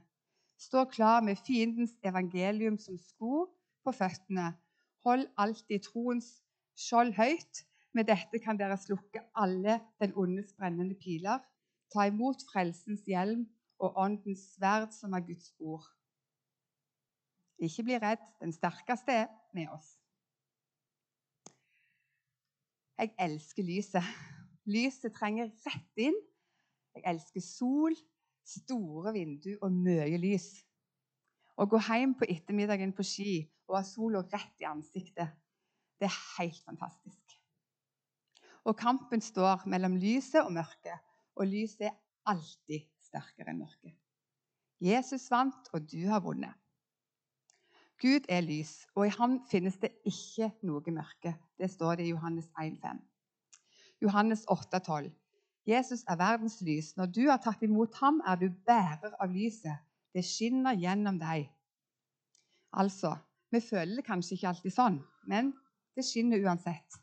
Stå 0.61 0.85
klar 0.93 1.23
med 1.25 1.39
fiendens 1.47 1.95
evangelium 2.05 2.77
som 2.79 2.99
sko 3.01 3.47
på 3.85 3.95
føttene. 3.97 4.51
Hold 5.07 5.29
alltid 5.41 5.87
troens 5.87 6.29
skjold 6.77 7.15
høyt. 7.17 7.65
Med 7.97 8.07
dette 8.07 8.39
kan 8.43 8.59
dere 8.59 8.77
slukke 8.79 9.23
alle 9.35 9.81
den 10.03 10.13
ondes 10.15 10.53
brennende 10.59 10.99
piler. 11.01 11.41
Ta 11.91 12.07
imot 12.11 12.45
frelsens 12.53 13.07
hjelm 13.09 13.47
og 13.81 13.97
åndens 13.99 14.45
sverd, 14.53 14.93
som 14.95 15.17
er 15.17 15.25
Guds 15.27 15.55
ord. 15.59 15.87
Ikke 17.59 17.87
bli 17.89 17.97
redd, 18.01 18.21
den 18.41 18.53
sterkeste 18.53 19.17
er 19.25 19.27
med 19.57 19.73
oss. 19.73 20.00
Jeg 23.01 23.15
elsker 23.19 23.65
lyset. 23.65 24.09
Lyset 24.69 25.15
trenger 25.17 25.49
rett 25.65 26.03
inn. 26.05 26.17
Jeg 26.93 27.07
elsker 27.09 27.41
sol, 27.41 27.95
store 28.45 29.15
vinduer 29.15 29.57
og 29.65 29.73
mye 29.73 30.19
lys. 30.21 30.51
Å 31.57 31.65
gå 31.65 31.81
hjem 31.87 32.13
på 32.19 32.29
ettermiddagen 32.29 32.93
på 32.97 33.07
ski 33.07 33.39
og 33.71 33.79
ha 33.79 33.83
sola 33.87 34.21
rett 34.27 34.61
i 34.61 34.69
ansiktet, 34.69 35.33
det 36.01 36.09
er 36.09 36.21
helt 36.37 36.61
fantastisk. 36.67 37.37
Og 38.69 38.77
kampen 38.77 39.23
står 39.25 39.65
mellom 39.71 39.97
lyset 40.01 40.43
og 40.43 40.53
mørket, 40.57 41.01
og 41.41 41.49
lyset 41.49 41.89
er 41.89 41.97
alltid 42.29 42.85
sterkere 43.01 43.53
enn 43.53 43.63
mørket. 43.63 43.97
Jesus 44.81 45.29
vant, 45.33 45.69
og 45.73 45.89
du 45.89 46.03
har 46.09 46.21
vunnet. 46.25 46.53
Gud 48.01 48.25
er 48.29 48.41
lys, 48.41 48.87
og 48.97 49.07
i 49.07 49.13
ham 49.13 49.41
finnes 49.51 49.77
det 49.77 49.91
ikke 50.09 50.51
noe 50.65 50.93
mørke. 50.95 51.35
Det 51.61 51.69
står 51.69 52.01
det 52.01 52.07
i 52.09 52.13
Johannes 52.15 52.47
1,5. 52.57 53.01
Johannes 54.01 54.47
8,12. 54.49 55.11
Jesus 55.69 56.05
er 56.09 56.17
verdens 56.17 56.61
lys. 56.65 56.95
Når 56.97 57.11
du 57.13 57.27
har 57.29 57.43
tatt 57.45 57.63
imot 57.63 57.95
ham, 58.01 58.23
er 58.25 58.41
du 58.41 58.49
bærer 58.67 59.13
av 59.21 59.29
lyset. 59.35 59.85
Det 60.15 60.25
skinner 60.25 60.79
gjennom 60.81 61.19
deg. 61.21 61.51
Altså, 62.73 63.13
vi 63.53 63.61
føler 63.61 64.01
det 64.01 64.07
kanskje 64.07 64.39
ikke 64.39 64.49
alltid 64.49 64.75
sånn, 64.75 64.97
men 65.29 65.53
det 65.95 66.07
skinner 66.07 66.41
uansett. 66.41 66.97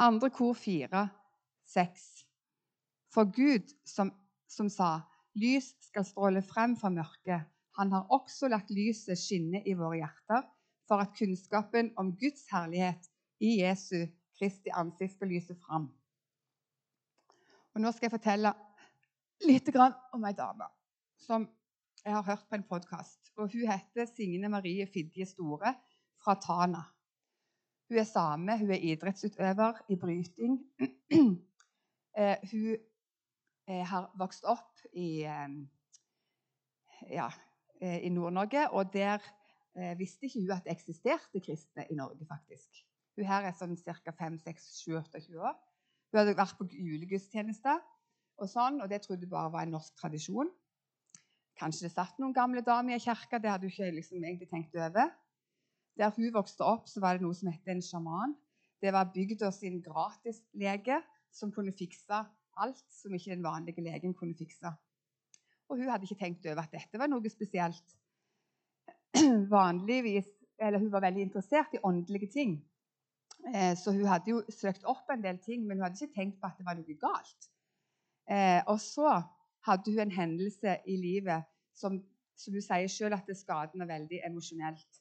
Andre 0.00 0.30
kor 0.34 0.52
4, 0.58 1.06
6. 1.72 2.04
For 3.14 3.32
Gud 3.32 3.72
som, 3.86 4.12
som 4.50 4.68
sa, 4.68 4.98
lys 5.40 5.72
skal 5.88 6.04
stråle 6.06 6.42
frem 6.44 6.76
fra 6.76 6.92
mørket, 6.92 7.48
han 7.78 7.92
har 7.92 8.08
også 8.12 8.50
latt 8.50 8.70
lyset 8.74 9.18
skinne 9.18 9.62
i 9.66 9.76
våre 9.78 10.00
hjerter, 10.00 10.46
for 10.88 11.02
at 11.04 11.14
kunnskapen 11.14 11.92
om 12.00 12.10
Guds 12.18 12.48
herlighet 12.50 13.06
i 13.40 13.60
Jesu 13.60 14.08
Kristi 14.38 14.72
ansikt 14.74 15.14
skal 15.14 15.30
lyse 15.30 15.54
fram. 15.62 15.86
Og 17.74 17.82
Nå 17.82 17.92
skal 17.94 18.08
jeg 18.08 18.16
fortelle 18.16 18.52
litt 19.46 19.70
om 19.76 20.24
ei 20.26 20.34
dame 20.36 20.66
som 21.20 21.46
jeg 22.04 22.14
har 22.14 22.24
hørt 22.24 22.46
på 22.48 22.56
en 22.56 22.64
podkast. 22.64 23.30
Hun 23.36 23.48
heter 23.52 24.08
Signe 24.08 24.48
Marie 24.48 24.86
Fidje 24.86 25.26
Store 25.28 25.74
fra 26.24 26.34
Tana. 26.40 26.82
Hun 27.88 27.98
er 27.98 28.08
same, 28.08 28.58
hun 28.58 28.70
er 28.70 28.84
idrettsutøver 28.92 29.84
i 29.88 29.96
bryting. 29.96 30.58
Eh, 32.18 32.36
hun 32.50 32.72
eh, 33.70 33.84
har 33.86 34.08
vokst 34.18 34.42
opp 34.44 34.80
i, 34.92 35.22
eh, 35.22 35.52
ja, 37.06 37.28
i 37.80 38.08
Nord-Norge, 38.12 38.66
og 38.70 38.92
der 38.92 39.22
visste 39.96 40.26
ikke 40.26 40.42
hun 40.42 40.52
at 40.56 40.64
det 40.66 40.74
eksisterte 40.74 41.40
kristne 41.40 41.86
i 41.90 41.96
Norge, 41.96 42.26
faktisk. 42.28 42.82
Hun 43.16 43.28
her 43.28 43.46
er 43.48 43.54
sånn 43.56 43.76
ca. 43.80 44.12
5-6-7-28 44.18 45.38
år. 45.40 45.54
Hun 46.10 46.20
hadde 46.20 46.36
vært 46.36 46.58
på 46.58 46.66
julegudstjenester, 46.74 47.80
og 48.40 48.48
sånn, 48.50 48.80
og 48.80 48.90
det 48.90 49.02
trodde 49.04 49.26
hun 49.28 49.32
bare 49.32 49.52
var 49.52 49.66
en 49.66 49.74
norsk 49.76 49.96
tradisjon. 50.00 50.50
Kanskje 51.60 51.86
det 51.86 51.92
satt 51.92 52.20
noen 52.20 52.32
gamle 52.36 52.62
damer 52.64 52.96
i 52.96 53.02
kirka, 53.02 53.38
det 53.38 53.50
hadde 53.52 53.68
hun 53.68 53.74
ikke 53.74 53.90
liksom 53.98 54.24
egentlig 54.24 54.48
tenkt 54.50 54.76
over. 54.76 55.10
Der 56.00 56.12
hun 56.16 56.30
vokste 56.32 56.64
opp, 56.64 56.88
så 56.88 57.02
var 57.04 57.16
det 57.18 57.24
noe 57.26 57.36
som 57.36 57.50
het 57.52 57.68
en 57.68 57.82
sjaman. 57.84 58.32
Det 58.80 58.92
var 58.96 59.10
bygda 59.12 59.50
sin 59.52 59.82
gratislege 59.84 61.02
som 61.30 61.52
kunne 61.52 61.74
fikse 61.76 62.22
alt 62.60 62.84
som 62.92 63.12
ikke 63.14 63.34
den 63.34 63.44
vanlige 63.44 63.84
legen 63.84 64.14
kunne 64.16 64.36
fikse. 64.38 64.72
Og 65.70 65.78
hun 65.78 65.88
hadde 65.88 66.06
ikke 66.06 66.18
tenkt 66.18 66.46
over 66.50 66.64
at 66.64 66.74
dette 66.74 66.98
var 66.98 67.10
noe 67.10 67.30
spesielt. 67.30 67.96
Vanligvis, 69.54 70.28
eller 70.60 70.78
Hun 70.82 70.92
var 70.92 71.06
veldig 71.06 71.22
interessert 71.22 71.74
i 71.74 71.82
åndelige 71.82 72.28
ting. 72.32 72.58
Eh, 73.54 73.76
så 73.76 73.92
hun 73.92 74.06
hadde 74.06 74.30
jo 74.30 74.42
søkt 74.52 74.84
opp 74.84 75.08
en 75.10 75.22
del 75.24 75.38
ting, 75.40 75.64
men 75.64 75.78
hun 75.78 75.86
hadde 75.86 75.96
ikke 76.02 76.18
tenkt 76.18 76.40
på 76.40 76.50
at 76.50 76.58
det 76.58 76.66
var 76.66 76.76
noe 76.76 76.96
galt. 77.00 77.48
Eh, 78.30 78.60
og 78.68 78.80
så 78.82 79.14
hadde 79.66 79.94
hun 79.94 80.04
en 80.04 80.12
hendelse 80.12 80.76
i 80.86 80.96
livet 81.00 81.48
som, 81.76 81.96
som 82.36 82.56
hun 82.56 82.64
sier 82.64 82.92
selv 82.92 83.16
at 83.16 83.30
det 83.30 83.38
skadet 83.38 83.80
er 83.80 83.88
veldig 83.88 84.20
emosjonelt. 84.28 85.00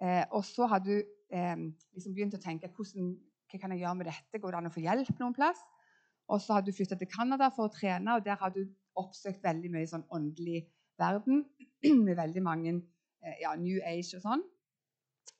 Eh, 0.00 0.24
og 0.30 0.44
så 0.44 0.68
hadde 0.72 1.02
hun 1.32 1.68
liksom 1.92 2.14
begynt 2.14 2.36
å 2.38 2.40
tenke 2.40 2.70
hvordan, 2.70 3.14
hva 3.50 3.60
kan 3.60 3.72
jeg 3.74 3.82
gjøre 3.82 3.98
med 3.98 4.08
dette? 4.12 4.40
Går 4.40 4.54
det 4.54 4.58
an 4.60 4.68
å 4.70 4.74
få 4.74 4.84
hjelp 4.84 5.20
noen 5.20 5.34
plass? 5.36 5.60
Og 6.30 6.40
så 6.42 6.56
hadde 6.56 6.70
hun 6.70 6.78
flytta 6.78 6.98
til 6.98 7.10
Canada 7.10 7.50
for 7.54 7.68
å 7.68 7.72
trene, 7.72 8.16
og 8.16 8.24
der 8.24 8.38
hadde 8.40 8.62
hun 8.62 8.74
oppsøkt 9.00 9.44
veldig 9.44 9.70
mye 9.74 9.88
sånn 9.90 10.04
åndelig 10.14 10.64
verden 11.00 11.44
med 12.06 12.16
veldig 12.18 12.42
mange 12.44 12.74
eh, 12.74 13.40
ja, 13.42 13.54
New 13.60 13.80
Age 13.84 14.18
og 14.18 14.24
sånn. 14.24 14.44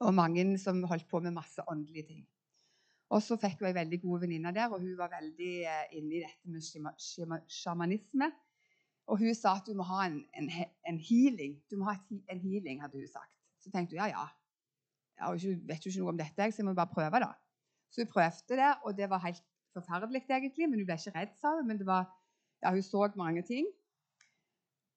Og 0.05 0.13
mange 0.13 0.45
som 0.61 0.83
holdt 0.91 1.09
på 1.09 1.23
med 1.25 1.37
masse 1.37 1.63
åndelige 1.73 2.11
ting. 2.11 2.25
Og 3.15 3.23
så 3.23 3.37
fikk 3.39 3.61
hun 3.63 3.69
ei 3.71 3.77
veldig 3.77 4.01
god 4.03 4.25
venninne 4.25 4.51
der, 4.55 4.73
og 4.73 4.83
hun 4.83 4.97
var 4.99 5.13
veldig 5.15 5.53
eh, 5.63 5.85
inne 5.99 6.19
i 6.19 6.25
dette 6.25 6.51
med 6.51 7.47
sjamanisme. 7.53 8.31
Og 9.07 9.21
hun 9.23 9.35
sa 9.39 9.55
at 9.61 9.69
du 9.69 9.77
må 9.79 9.87
ha 9.87 10.09
en, 10.09 10.19
en, 10.35 10.51
en 10.91 10.99
healing. 10.99 11.61
Du 11.71 11.79
må 11.79 11.87
ha 11.87 11.95
en 12.11 12.43
healing, 12.43 12.83
hadde 12.83 12.99
hun 12.99 13.11
sagt. 13.11 13.37
Så 13.63 13.71
tenkte 13.71 13.95
hun 13.95 14.03
ja, 14.03 14.11
ja. 14.11 14.27
Jeg 15.17 15.61
vet 15.65 15.87
jo 15.87 15.91
ikke 15.93 16.03
noe 16.03 16.13
om 16.13 16.19
dette, 16.19 16.49
så 16.53 16.61
jeg 16.61 16.67
må 16.67 16.75
bare 16.77 16.93
prøve, 16.93 17.21
da. 17.23 17.31
Så 17.89 18.03
hun 18.03 18.11
prøvde 18.11 18.59
det, 18.59 18.73
og 18.85 18.97
det 18.99 19.09
var 19.09 19.23
helt 19.23 19.45
forferdelig, 19.77 20.25
egentlig. 20.29 20.67
Men 20.67 20.83
hun 20.83 20.89
ble 20.89 20.99
ikke 20.99 21.15
redd, 21.15 21.37
sa 21.41 21.55
hun. 21.57 21.69
Men 21.71 21.79
det 21.81 21.87
var, 21.89 22.11
ja, 22.63 22.73
hun 22.73 22.85
så 22.85 23.09
mange 23.17 23.43
ting. 23.47 23.67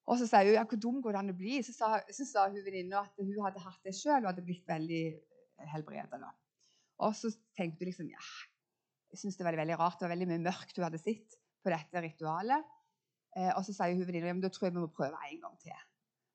Og 0.09 0.17
så 0.17 0.25
sier 0.25 0.47
hun 0.47 0.55
ja, 0.57 0.65
hvor 0.65 0.79
dum 0.81 1.01
går 1.05 1.13
det 1.13 1.21
an 1.21 1.33
å 1.33 1.37
bli? 1.37 1.59
Så 1.65 1.75
sa, 1.75 1.99
så 2.09 2.25
sa 2.25 2.47
hun 2.49 2.63
venninna 2.65 3.03
at 3.05 3.19
hun 3.21 3.35
hadde 3.45 3.61
hatt 3.61 3.83
det 3.85 3.93
sjøl 3.97 4.23
og 4.23 4.31
hadde 4.31 4.45
blitt 4.45 4.65
veldig 4.69 5.03
helbreda. 5.69 6.31
Og 7.05 7.13
så 7.15 7.31
tenkte 7.57 7.83
hun 7.83 7.91
liksom 7.91 8.09
ja, 8.09 8.23
jeg 9.11 9.21
synes 9.21 9.37
det 9.37 9.45
var 9.45 9.57
veldig 9.57 9.77
rart. 9.79 9.99
Det 9.99 10.07
var 10.07 10.15
veldig 10.15 10.29
mye 10.31 10.45
mørkt 10.47 10.77
hun 10.77 10.87
hadde 10.87 11.01
sett 11.01 11.37
på 11.63 11.73
dette 11.73 12.03
ritualet. 12.05 12.65
Eh, 13.37 13.51
og 13.53 13.61
så 13.65 13.75
sier 13.75 13.93
hun 13.93 14.07
venninna 14.07 14.33
ja, 14.33 14.39
da 14.41 14.51
tror 14.53 14.69
jeg 14.69 14.75
vi 14.75 14.81
må 14.81 14.89
prøve 14.93 15.21
en 15.29 15.43
gang 15.45 15.61
til. 15.61 15.85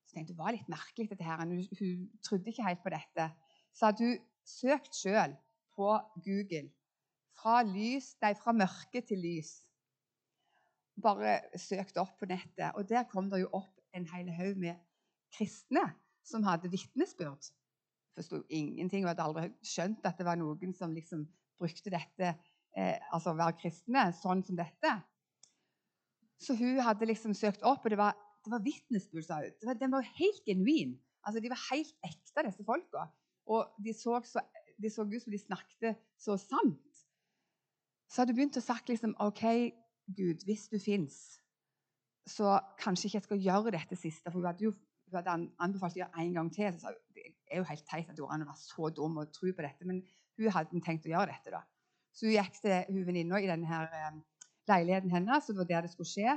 Så 0.06 0.14
tenkte 0.14 0.30
hun, 0.30 0.38
det 0.38 0.44
var 0.44 0.54
litt 0.54 0.70
merkelig, 0.70 1.10
dette 1.10 1.26
her. 1.26 1.42
Hun, 1.42 1.66
hun 1.80 2.06
trodde 2.22 2.52
ikke 2.52 2.68
helt 2.68 2.82
på 2.84 2.94
dette. 2.94 3.28
Så 3.74 3.90
hadde 3.90 4.06
hun 4.06 4.24
søkt 4.46 4.94
sjøl 4.94 5.34
på 5.74 5.90
Google 6.22 6.68
fra, 7.34 7.62
lys, 7.66 8.12
nei, 8.22 8.34
fra 8.38 8.54
mørke 8.54 9.02
til 9.06 9.22
lys. 9.24 9.56
Bare 11.02 11.40
søkte 11.58 12.02
opp 12.02 12.18
på 12.20 12.28
nettet. 12.30 12.70
Og 12.78 12.86
der 12.88 13.06
kom 13.10 13.30
det 13.30 13.42
jo 13.42 13.50
opp 13.56 13.80
en 13.94 14.06
hel 14.10 14.30
haug 14.36 14.58
med 14.60 14.78
kristne 15.34 15.88
som 16.24 16.44
hadde 16.46 16.70
vitnesbyrd 16.72 17.50
forsto 18.14 18.42
ingenting 18.52 19.04
og 19.04 19.12
hadde 19.12 19.26
aldri 19.26 19.48
skjønt 19.66 20.04
at 20.06 20.18
det 20.18 20.26
var 20.26 20.38
noen 20.38 20.74
som 20.76 20.94
liksom 20.94 21.24
brukte 21.60 21.92
dette, 21.92 22.34
eh, 22.76 22.96
altså 23.14 23.32
å 23.32 23.38
være 23.38 23.58
kristne, 23.60 24.06
sånn 24.20 24.42
som 24.46 24.58
dette. 24.58 24.92
Så 26.42 26.56
hun 26.58 26.80
hadde 26.84 27.08
liksom 27.08 27.34
søkt 27.36 27.64
opp, 27.66 27.84
og 27.84 27.94
det 27.94 27.98
var, 28.00 28.16
det 28.46 28.62
vitnesbyrd, 28.64 29.26
sa 29.26 29.40
hun. 29.42 29.78
Den 29.80 29.94
var 29.94 30.06
helt 30.18 30.42
genuin. 30.46 30.96
Altså, 31.24 31.40
de 31.40 31.52
var 31.52 31.62
helt 31.70 31.94
ekte, 32.04 32.44
disse 32.44 32.66
folka. 32.66 33.06
Og 33.50 33.70
de 33.84 33.94
så, 33.96 34.18
så, 34.28 34.42
de 34.80 34.90
så 34.92 35.06
ut 35.06 35.22
som 35.22 35.32
de 35.32 35.40
snakket 35.40 36.02
så 36.20 36.36
sant. 36.40 37.04
Så 38.10 38.20
hadde 38.20 38.34
hun 38.34 38.42
begynt 38.42 38.60
å 38.60 38.64
sagt 38.64 38.90
liksom 38.92 39.14
OK, 39.22 39.44
Gud, 40.06 40.44
hvis 40.44 40.68
du 40.68 40.78
fins, 40.82 41.38
så 42.26 42.58
kanskje 42.80 43.08
ikke 43.08 43.18
jeg 43.18 43.28
skal 43.28 43.46
gjøre 43.46 43.74
dette 43.76 43.96
siste. 43.96 44.30
For 44.30 44.40
hun 44.40 44.48
hadde 44.50 44.66
jo 44.66 44.74
hun 44.74 45.20
hadde 45.20 45.34
anbefalt 45.62 45.96
å 45.96 46.00
gjøre 46.02 46.22
en 46.24 46.36
gang 46.38 46.50
til. 46.52 46.72
Så 46.72 46.84
sa 46.84 46.92
hun 46.92 47.00
det 47.14 47.28
er 47.52 47.60
jo 47.60 47.68
helt 47.68 47.84
teit 47.86 48.08
at 48.10 48.18
Joran 48.18 48.46
var 48.48 48.56
så 48.58 48.88
dum 48.90 49.20
og 49.20 49.32
tro 49.34 49.52
på 49.52 49.62
dette, 49.62 49.86
men 49.86 50.00
hun 50.40 50.50
hadde 50.50 50.80
tenkt 50.82 51.04
å 51.06 51.12
gjøre 51.12 51.30
dette. 51.30 51.52
da. 51.52 51.60
Så 52.14 52.26
hun 52.26 52.34
gikk 52.34 52.56
til 52.62 52.88
hun 52.88 53.04
venninna 53.06 53.38
i 53.38 53.46
denne 53.50 53.68
her, 53.68 53.86
eh, 53.92 54.16
leiligheten 54.70 55.12
hennes, 55.12 55.48
og 55.48 55.54
det 55.54 55.60
var 55.60 55.70
der 55.70 55.86
det 55.86 55.92
skulle 55.92 56.10
skje. 56.10 56.34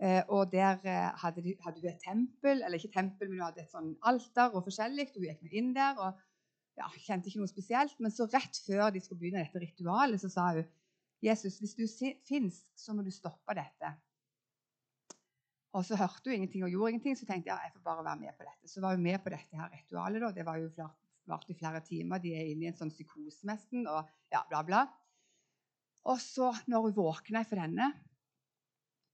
Eh, 0.00 0.22
og 0.28 0.52
der 0.52 0.78
eh, 0.86 1.10
hadde, 1.20 1.42
de, 1.42 1.56
hadde, 1.64 1.82
hun 1.82 1.90
et 1.90 2.00
tempel, 2.04 2.62
eller 2.62 2.78
ikke 2.78 2.94
tempel, 2.94 3.28
men 3.28 3.40
hun 3.40 3.46
hadde 3.48 3.64
et 3.64 3.74
sånn 3.74 3.92
alter 4.06 4.54
og 4.54 4.64
forskjellig. 4.68 5.08
og 5.10 5.18
Hun 5.18 5.28
gikk 5.32 5.58
inn 5.58 5.72
der 5.76 5.98
og 5.98 6.20
ja, 6.78 6.86
kjente 7.02 7.28
ikke 7.28 7.42
noe 7.42 7.50
spesielt. 7.50 7.98
Men 7.98 8.14
så 8.14 8.28
rett 8.30 8.62
før 8.64 8.92
de 8.94 9.02
skulle 9.02 9.20
begynne 9.24 9.42
dette 9.42 9.64
ritualet, 9.64 10.22
så 10.22 10.30
sa 10.32 10.52
hun 10.54 10.68
Jesus, 11.22 11.58
hvis 11.58 11.74
du 11.74 11.84
fins, 12.28 12.60
så 12.78 12.94
må 12.94 13.02
du 13.02 13.10
stoppe 13.10 13.56
dette. 13.58 13.90
Og 15.76 15.84
så 15.84 15.98
hørte 15.98 16.30
hun 16.30 16.38
ingenting 16.38 16.64
og 16.64 16.72
gjorde 16.72 16.94
ingenting, 16.94 17.18
så 17.18 17.26
tenkte 17.26 17.50
jeg 17.50 17.56
ja, 17.56 17.66
jeg 17.66 17.74
får 17.74 17.84
bare 17.84 18.06
være 18.06 18.22
med 18.22 18.38
på 18.38 18.46
dette. 18.46 18.70
Så 18.70 18.80
var 18.80 18.96
hun 18.96 19.04
med 19.04 19.18
på 19.22 19.32
dette 19.34 19.58
her 19.58 19.68
ritualet. 19.74 20.22
da, 20.22 20.30
Det 20.32 20.46
var 20.46 20.62
jo 20.62 20.70
varte 21.28 21.52
i 21.52 21.58
flere 21.58 21.82
timer. 21.84 22.22
De 22.22 22.32
er 22.34 22.48
inne 22.52 22.66
i 22.66 22.70
en 22.70 22.78
sånn 22.78 22.92
psykose 22.94 23.46
nesten. 23.48 23.86
og 23.86 24.08
ja, 24.32 24.42
bla, 24.48 24.62
bla. 24.64 24.86
Og 26.08 26.20
så, 26.22 26.50
når 26.70 26.88
hun 26.88 26.96
våkna 26.96 27.44
for 27.44 27.60
denne, 27.60 27.90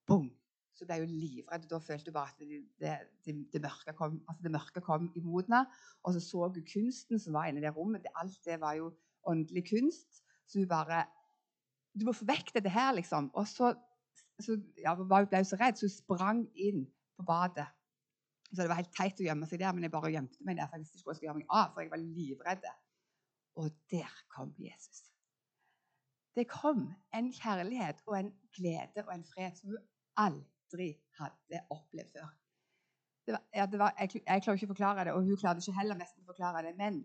bom, 0.07 0.29
så 0.75 0.87
ble 0.87 1.01
hun 1.03 1.11
livredd. 1.11 1.67
Da 1.71 1.81
følte 1.83 2.13
hun 2.13 2.19
bare 2.19 2.35
at 2.35 2.45
det, 2.45 2.95
det, 3.27 3.37
det, 3.53 3.63
mørke, 3.63 3.97
kom, 3.99 4.21
altså 4.31 4.53
mørke 4.53 4.85
kom 4.85 5.11
imot 5.19 5.51
henne. 5.51 5.65
Og 6.05 6.15
så 6.15 6.23
så 6.23 6.47
hun 6.47 6.71
kunsten 6.71 7.23
som 7.23 7.37
var 7.37 7.51
inne 7.51 7.63
i 7.63 7.67
det 7.67 7.75
rommet. 7.75 8.07
alt 8.15 8.39
det 8.47 8.61
var 8.63 8.79
jo 8.79 8.93
åndelig 9.27 9.67
kunst. 9.73 10.23
Så 10.47 10.61
hun 10.61 10.71
bare 10.71 11.05
Du 11.95 12.07
må 12.09 12.15
få 12.17 12.27
vekk 12.27 12.53
dette 12.57 12.73
her, 12.73 12.93
liksom. 12.97 13.31
Og 13.39 13.47
så 13.49 13.73
så 14.43 14.57
ja, 14.83 14.95
var 14.95 15.27
hun 15.31 15.45
så 15.45 15.57
redd, 15.57 15.79
så 15.79 15.87
hun 15.87 15.95
sprang 15.95 16.45
inn 16.55 16.87
på 17.17 17.27
badet. 17.27 17.67
Så 18.51 18.63
Det 18.63 18.69
var 18.69 18.81
helt 18.83 18.95
teit 18.95 19.21
å 19.21 19.27
gjemme 19.27 19.47
seg 19.51 19.61
der, 19.63 19.73
men 19.75 19.87
jeg 19.87 19.95
bare 19.95 20.13
gjemte 20.15 20.47
meg 20.47 20.59
der. 20.59 20.69
for 20.71 20.79
jeg 20.79 21.01
skulle 21.01 21.19
gjøre 21.23 21.41
meg 21.41 21.51
av, 21.51 21.73
for 21.75 21.83
jeg 21.83 21.91
var 21.91 22.03
livredd. 22.03 22.69
Og 23.57 23.71
der 23.91 24.15
kom 24.35 24.55
Jesus. 24.59 25.05
Det 26.35 26.49
kom 26.51 26.89
en 27.15 27.33
kjærlighet 27.33 28.03
og 28.07 28.19
en 28.19 28.33
glede 28.57 29.05
og 29.07 29.13
en 29.15 29.25
fred 29.25 29.55
som 29.59 29.71
hun 29.71 29.85
aldri 30.19 30.89
hadde 31.19 31.61
opplevd 31.71 32.11
før. 32.19 32.33
Var, 33.27 33.43
ja, 33.55 33.67
var, 33.79 33.95
jeg, 33.99 34.21
jeg, 34.27 34.43
klarer 34.43 34.59
ikke 34.59 34.67
å 34.67 34.75
forklare 34.75 35.05
det, 35.07 35.13
og 35.15 35.25
hun 35.25 35.39
klarte 35.41 35.63
ikke 35.63 35.79
heller 35.79 35.99
nesten 35.99 36.27
å 36.27 36.33
forklare 36.33 36.65
det. 36.67 36.75
Men 36.77 37.05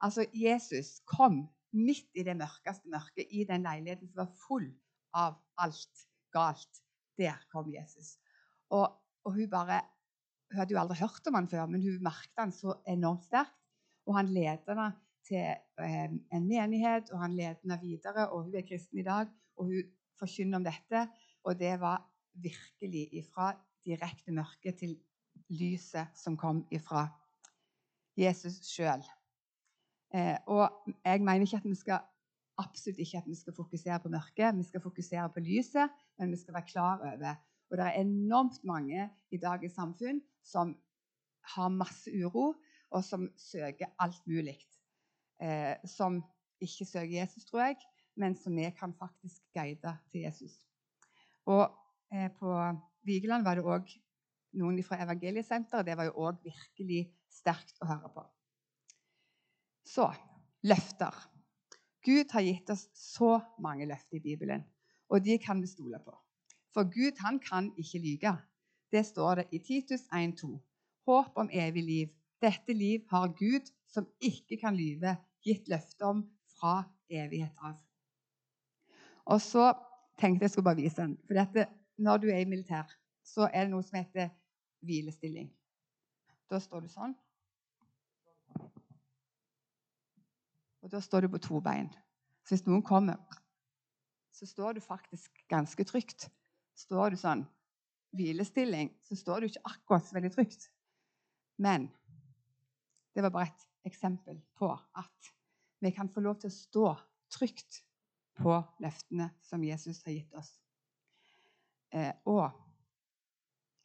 altså, 0.00 0.24
Jesus 0.32 0.98
kom 1.04 1.44
midt 1.76 2.08
i 2.18 2.24
det 2.26 2.36
mørkeste 2.38 2.90
mørket, 2.90 3.30
i 3.30 3.44
den 3.48 3.66
leiligheten 3.66 4.10
som 4.10 4.24
var 4.24 4.32
full 4.46 4.68
av 5.16 5.38
alt 5.62 6.06
galt. 6.34 6.82
Der 7.20 7.36
kom 7.52 7.68
Jesus. 7.72 8.16
Og, 8.72 8.86
og 9.26 9.34
hun 9.34 9.50
bare 9.50 9.82
hun 10.50 10.58
hadde 10.58 10.74
jo 10.74 10.80
aldri 10.80 10.98
hørt 10.98 11.28
om 11.30 11.36
han 11.38 11.48
før, 11.50 11.68
men 11.70 11.82
hun 11.84 12.02
merket 12.02 12.40
han 12.42 12.52
så 12.54 12.74
enormt 12.90 13.26
sterkt. 13.28 13.54
Og 14.08 14.16
han 14.16 14.32
leder 14.34 14.72
henne 14.72 14.88
til 15.28 15.44
eh, 15.84 16.10
en 16.10 16.48
menighet, 16.48 17.12
og 17.14 17.20
han 17.22 17.36
leder 17.38 17.60
henne 17.62 17.78
videre. 17.82 18.26
Og 18.32 18.48
hun 18.48 18.56
er 18.58 18.66
kristen 18.66 18.98
i 18.98 19.06
dag, 19.06 19.30
og 19.56 19.70
hun 19.70 19.92
forkynner 20.18 20.58
om 20.58 20.66
dette. 20.66 21.04
Og 21.46 21.58
det 21.60 21.76
var 21.80 22.02
virkelig 22.34 23.06
ifra 23.20 23.52
direkte 23.86 24.34
mørke 24.34 24.74
til 24.74 24.96
lyset 25.54 26.18
som 26.18 26.36
kom 26.38 26.64
ifra 26.74 27.06
Jesus 28.18 28.58
sjøl. 28.66 29.04
Eh, 30.14 30.36
og 30.46 30.94
jeg 31.04 31.22
mener 31.22 31.46
ikke 31.46 31.60
at 31.60 31.68
vi 31.68 31.78
skal 31.78 32.00
absolutt 32.60 32.98
ikke 32.98 33.20
at 33.20 33.28
vi 33.28 33.36
skal 33.38 33.56
fokusere 33.56 34.00
på 34.02 34.10
mørket, 34.12 34.56
vi 34.58 34.66
skal 34.66 34.82
fokusere 34.82 35.28
på 35.34 35.40
lyset, 35.44 36.02
men 36.18 36.32
vi 36.32 36.40
skal 36.40 36.54
være 36.54 36.70
klar 36.72 36.98
over 36.98 37.34
Og 37.70 37.78
det 37.78 37.86
er 37.86 38.00
enormt 38.00 38.64
mange 38.64 39.10
i 39.30 39.36
dagens 39.38 39.72
samfunn 39.78 40.20
som 40.42 40.74
har 41.54 41.68
masse 41.68 42.10
uro, 42.10 42.54
og 42.90 43.04
som 43.04 43.28
søker 43.38 43.86
alt 43.98 44.26
mulig. 44.26 44.58
Eh, 45.42 45.76
som 45.86 46.18
ikke 46.60 46.84
søker 46.84 47.20
Jesus, 47.20 47.44
tror 47.44 47.60
jeg, 47.60 47.76
men 48.16 48.34
som 48.36 48.56
vi 48.56 48.66
kan 48.70 48.94
faktisk 48.98 49.42
guide 49.54 49.96
til 50.10 50.20
Jesus. 50.20 50.66
Og 51.46 51.70
eh, 52.12 52.30
på 52.40 52.50
Vigeland 53.06 53.44
var 53.44 53.54
det 53.54 53.64
òg 53.64 53.94
noen 54.58 54.82
fra 54.84 54.98
Evangeliesenteret. 55.04 55.86
Det 55.86 55.96
var 55.96 56.10
jo 56.10 56.26
òg 56.26 56.42
virkelig 56.44 57.06
sterkt 57.30 57.78
å 57.80 57.88
høre 57.88 58.10
på. 58.14 58.26
Så 59.84 60.10
løfter. 60.62 61.14
Gud 62.04 62.32
har 62.32 62.44
gitt 62.44 62.70
oss 62.72 62.86
så 62.96 63.40
mange 63.60 63.86
løfter 63.88 64.16
i 64.16 64.24
Bibelen, 64.24 64.64
og 65.08 65.24
de 65.24 65.36
kan 65.38 65.60
vi 65.60 65.68
stole 65.68 66.00
på. 66.04 66.14
For 66.74 66.86
Gud 66.88 67.18
han 67.20 67.40
kan 67.42 67.72
ikke 67.76 67.98
lyge. 67.98 68.32
Det 68.92 69.04
står 69.06 69.34
det 69.34 69.46
i 69.52 69.58
Titus 69.58 70.06
1,2. 70.14 70.54
Håp 71.06 71.36
om 71.36 71.50
evig 71.52 71.84
liv. 71.84 72.08
Dette 72.40 72.72
liv 72.72 73.04
har 73.10 73.34
Gud, 73.36 73.68
som 73.88 74.06
ikke 74.20 74.56
kan 74.56 74.76
lyve, 74.76 75.16
gitt 75.44 75.68
løfte 75.68 76.04
om 76.04 76.24
fra 76.58 76.82
evighet 77.10 77.56
av. 77.62 77.76
Og 79.26 79.40
så 79.40 79.72
tenkte 80.18 80.44
jeg 80.44 80.50
skulle 80.50 80.70
bare 80.70 80.80
vise 80.80 81.02
den. 81.02 81.16
For 81.26 81.36
dette, 81.36 81.66
når 81.98 82.22
du 82.22 82.28
er 82.30 82.42
i 82.42 82.48
militær, 82.48 82.88
så 83.24 83.48
er 83.52 83.66
det 83.66 83.74
noe 83.74 83.84
som 83.84 83.98
heter 84.00 84.30
hvilestilling. 84.86 85.50
Da 86.50 86.60
står 86.62 86.86
du 86.86 86.92
sånn. 86.92 87.14
Og 90.80 90.92
da 90.92 91.00
står 91.00 91.26
du 91.26 91.32
på 91.32 91.42
to 91.42 91.60
bein. 91.64 91.90
Så 92.44 92.54
hvis 92.54 92.66
noen 92.66 92.84
kommer, 92.86 93.20
så 94.32 94.46
står 94.48 94.78
du 94.78 94.80
faktisk 94.80 95.42
ganske 95.52 95.84
trygt. 95.84 96.30
Står 96.78 97.12
du 97.12 97.20
sånn 97.20 97.44
hvilestilling, 98.16 98.90
så 99.06 99.16
står 99.18 99.40
du 99.40 99.50
ikke 99.50 99.66
akkurat 99.68 100.06
så 100.06 100.16
veldig 100.16 100.32
trygt. 100.34 100.70
Men 101.60 101.90
det 103.14 103.22
var 103.26 103.34
bare 103.34 103.50
et 103.50 103.66
eksempel 103.90 104.40
på 104.58 104.70
at 104.72 105.30
vi 105.80 105.92
kan 105.94 106.10
få 106.12 106.22
lov 106.24 106.40
til 106.40 106.50
å 106.50 106.56
stå 106.56 106.88
trygt 107.32 107.82
på 108.40 108.56
løftene 108.82 109.30
som 109.44 109.64
Jesus 109.64 110.02
har 110.06 110.16
gitt 110.16 110.34
oss. 110.38 110.50
Eh, 111.92 112.12
og 112.24 112.50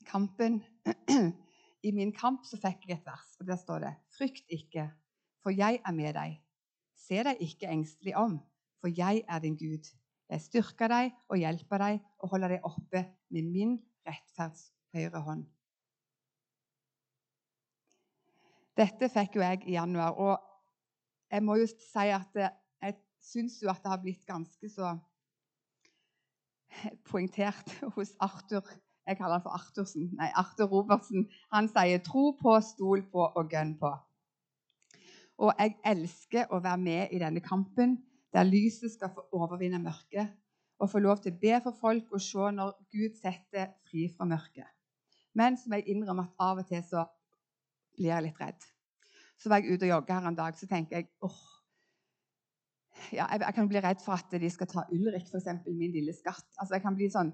kampen 0.06 0.62
I 1.86 1.92
min 1.94 2.14
kamp 2.16 2.46
så 2.46 2.58
fikk 2.62 2.88
jeg 2.88 3.00
et 3.00 3.08
vers, 3.08 3.36
og 3.40 3.50
der 3.50 3.60
står 3.62 3.84
det 3.84 3.94
Frykt 4.16 4.50
ikke, 4.54 4.88
for 5.44 5.54
jeg 5.54 5.82
er 5.82 5.94
med 5.94 6.16
deg. 6.18 6.40
Se 6.96 7.22
deg 7.28 7.42
ikke 7.44 7.70
engstelig 7.70 8.16
om, 8.18 8.40
for 8.82 8.92
jeg 8.92 9.24
er 9.28 9.40
din 9.44 9.58
Gud. 9.60 9.92
Jeg 10.30 10.42
styrker 10.42 10.90
deg 10.90 11.12
og 11.30 11.38
hjelper 11.38 11.84
deg 11.84 12.00
og 12.24 12.32
holder 12.34 12.56
deg 12.56 12.66
oppe 12.66 13.04
med 13.30 13.52
min 13.52 13.76
rettferds 14.08 14.72
høyre 14.96 15.22
hånd. 15.22 15.44
Dette 18.76 19.08
fikk 19.12 19.38
jo 19.38 19.44
jeg 19.46 19.62
i 19.70 19.78
januar, 19.78 20.18
og 20.20 21.32
jeg 21.32 21.44
må 21.46 21.56
jo 21.62 21.68
si 21.70 22.08
at 22.12 22.40
jeg 22.40 22.96
syns 23.24 23.62
jo 23.64 23.70
at 23.72 23.84
det 23.84 23.92
har 23.94 24.02
blitt 24.04 24.26
ganske 24.28 24.70
så 24.70 24.96
poengtert 27.10 27.72
hos 27.96 28.16
Arthur 28.20 28.66
Jeg 29.06 29.20
kaller 29.20 29.38
han 29.38 29.44
for 29.46 29.54
Arthursen. 29.54 30.08
Nei, 30.18 30.32
Arthur 30.34 30.66
Robertsen. 30.72 31.28
Han 31.54 31.68
sier 31.70 32.00
'tro 32.02 32.32
på, 32.40 32.56
stol 32.66 33.04
på 33.12 33.22
og 33.22 33.52
gønn 33.52 33.76
på'. 33.78 33.92
Og 35.44 35.52
jeg 35.60 35.76
elsker 35.86 36.52
å 36.54 36.62
være 36.64 36.82
med 36.82 37.16
i 37.16 37.20
denne 37.20 37.44
kampen, 37.44 37.98
der 38.34 38.48
lyset 38.48 38.94
skal 38.94 39.12
få 39.16 39.26
overvinne 39.36 39.80
mørket, 39.84 40.32
og 40.80 40.92
få 40.92 41.00
lov 41.00 41.22
til 41.24 41.32
å 41.34 41.40
be 41.40 41.60
for 41.64 41.76
folk 41.80 42.12
og 42.12 42.24
se 42.24 42.52
når 42.56 42.72
Gud 42.92 43.16
setter 43.20 43.76
fri 43.88 44.08
fra 44.12 44.28
mørket. 44.28 44.68
Men 45.36 45.58
som 45.60 45.76
jeg 45.76 45.88
innrømmer 45.92 46.30
at 46.30 46.48
av 46.48 46.62
og 46.64 46.68
til 46.68 46.84
så 46.84 47.06
blir 47.96 48.12
jeg 48.12 48.26
litt 48.28 48.42
redd. 48.42 48.68
Så 49.40 49.52
var 49.52 49.60
jeg 49.60 49.76
ute 49.76 49.88
og 49.88 49.94
jogga 49.94 50.20
her 50.20 50.30
en 50.30 50.38
dag, 50.38 50.56
så 50.60 50.68
tenker 50.68 51.00
jeg 51.00 51.10
åh, 51.24 51.42
ja, 53.12 53.26
jeg, 53.32 53.42
jeg, 53.42 53.56
kan 53.58 53.68
bli 53.72 53.82
redd 53.84 54.04
for 54.04 54.16
at 54.16 54.36
de 54.42 54.52
skal 54.52 54.70
ta 54.72 54.86
Ulrik, 54.96 55.28
f.eks. 55.28 55.66
min 55.68 55.92
lille 55.96 56.16
skatt. 56.16 56.48
Altså, 56.60 56.78
jeg 56.78 56.84
kan 56.86 56.96
bli, 56.96 57.10
sånn, 57.12 57.34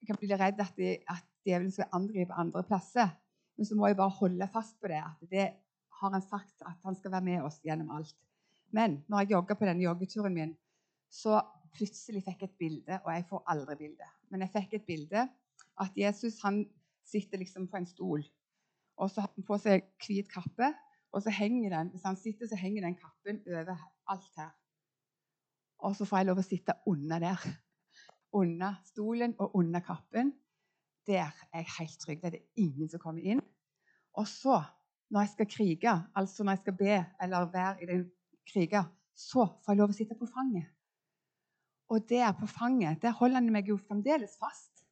jeg 0.00 0.10
kan 0.10 0.20
bli 0.20 0.30
redd 0.32 0.62
at, 0.64 0.72
de, 0.80 0.94
at 1.12 1.26
djevelen 1.44 1.72
skal 1.74 1.92
angripe 1.96 2.36
andre 2.40 2.64
plasser. 2.68 3.12
Men 3.56 3.68
så 3.68 3.76
må 3.78 3.90
jeg 3.90 3.98
bare 4.00 4.16
holde 4.16 4.48
fast 4.52 4.80
på 4.80 4.90
det. 4.90 5.02
at 5.04 5.30
det 5.30 5.50
har 6.00 6.14
han 6.14 6.24
sagt 6.24 6.62
at 6.66 6.78
han 6.84 6.96
skal 6.98 7.14
være 7.14 7.28
med 7.28 7.46
oss 7.46 7.60
gjennom 7.64 7.92
alt. 7.94 8.16
Men 8.74 9.02
når 9.08 9.24
jeg 9.24 9.34
jogga 9.36 9.56
på 9.58 9.68
denne 9.68 9.84
joggeturen 9.84 10.34
min, 10.34 10.54
så 11.10 11.40
plutselig 11.74 12.24
fikk 12.26 12.42
jeg 12.42 12.50
et 12.50 12.58
bilde, 12.58 13.00
og 13.04 13.10
jeg 13.14 13.26
får 13.28 13.44
aldri 13.54 13.76
bilde. 13.78 14.08
Men 14.30 14.42
jeg 14.44 14.54
fikk 14.54 14.78
et 14.78 14.86
bilde 14.88 15.26
at 15.82 15.98
Jesus 15.98 16.40
han 16.42 16.64
sitter 17.06 17.38
liksom 17.38 17.68
på 17.70 17.78
en 17.78 17.86
stol, 17.86 18.24
og 18.96 19.10
så 19.10 19.24
har 19.24 19.32
han 19.34 19.46
på 19.46 19.58
seg 19.62 19.86
hvit 20.06 20.30
kappe. 20.30 20.72
Og 21.14 21.22
så 21.22 21.30
henger 21.30 21.70
den, 21.70 21.90
Hvis 21.94 22.02
han 22.02 22.16
sitter, 22.16 22.46
så 22.50 22.56
henger 22.58 22.82
den 22.82 22.96
kappen 22.98 23.42
over 23.46 23.76
alt 24.10 24.32
her. 24.36 24.50
Og 25.78 25.96
så 25.96 26.04
får 26.04 26.18
jeg 26.18 26.26
lov 26.26 26.40
å 26.40 26.46
sitte 26.46 26.74
under 26.90 27.22
der. 27.22 27.44
Under 28.34 28.80
stolen 28.88 29.34
og 29.38 29.54
under 29.54 29.80
kappen. 29.80 30.32
Der 31.06 31.30
er 31.52 31.62
jeg 31.62 31.74
helt 31.78 31.98
trygg. 32.00 32.22
Det 32.22 32.34
er 32.34 32.46
ingen 32.56 32.90
som 32.90 33.02
kommer 33.02 33.22
inn. 33.22 33.42
Og 34.18 34.26
så, 34.26 34.58
når 35.14 35.20
jeg 35.20 35.30
skal 35.32 35.46
krige, 35.46 35.94
altså 36.18 36.44
når 36.44 36.56
jeg 36.56 36.58
skal 36.58 36.76
be 36.78 36.94
eller 37.22 37.50
være 37.52 37.82
i 37.82 37.86
den 37.86 38.10
krige, 38.52 38.80
så 39.14 39.44
får 39.64 39.72
jeg 39.72 39.78
lov 39.78 39.92
å 39.92 39.94
sitte 39.94 40.16
på 40.18 40.26
fanget. 40.26 40.70
Og 41.94 42.08
der 42.08 42.32
på 42.34 42.48
fanget 42.50 43.02
der 43.02 43.14
holder 43.14 43.38
han 43.38 43.52
meg 43.54 43.68
jo 43.70 43.76
fremdeles 43.78 44.34
fast. 44.40 44.82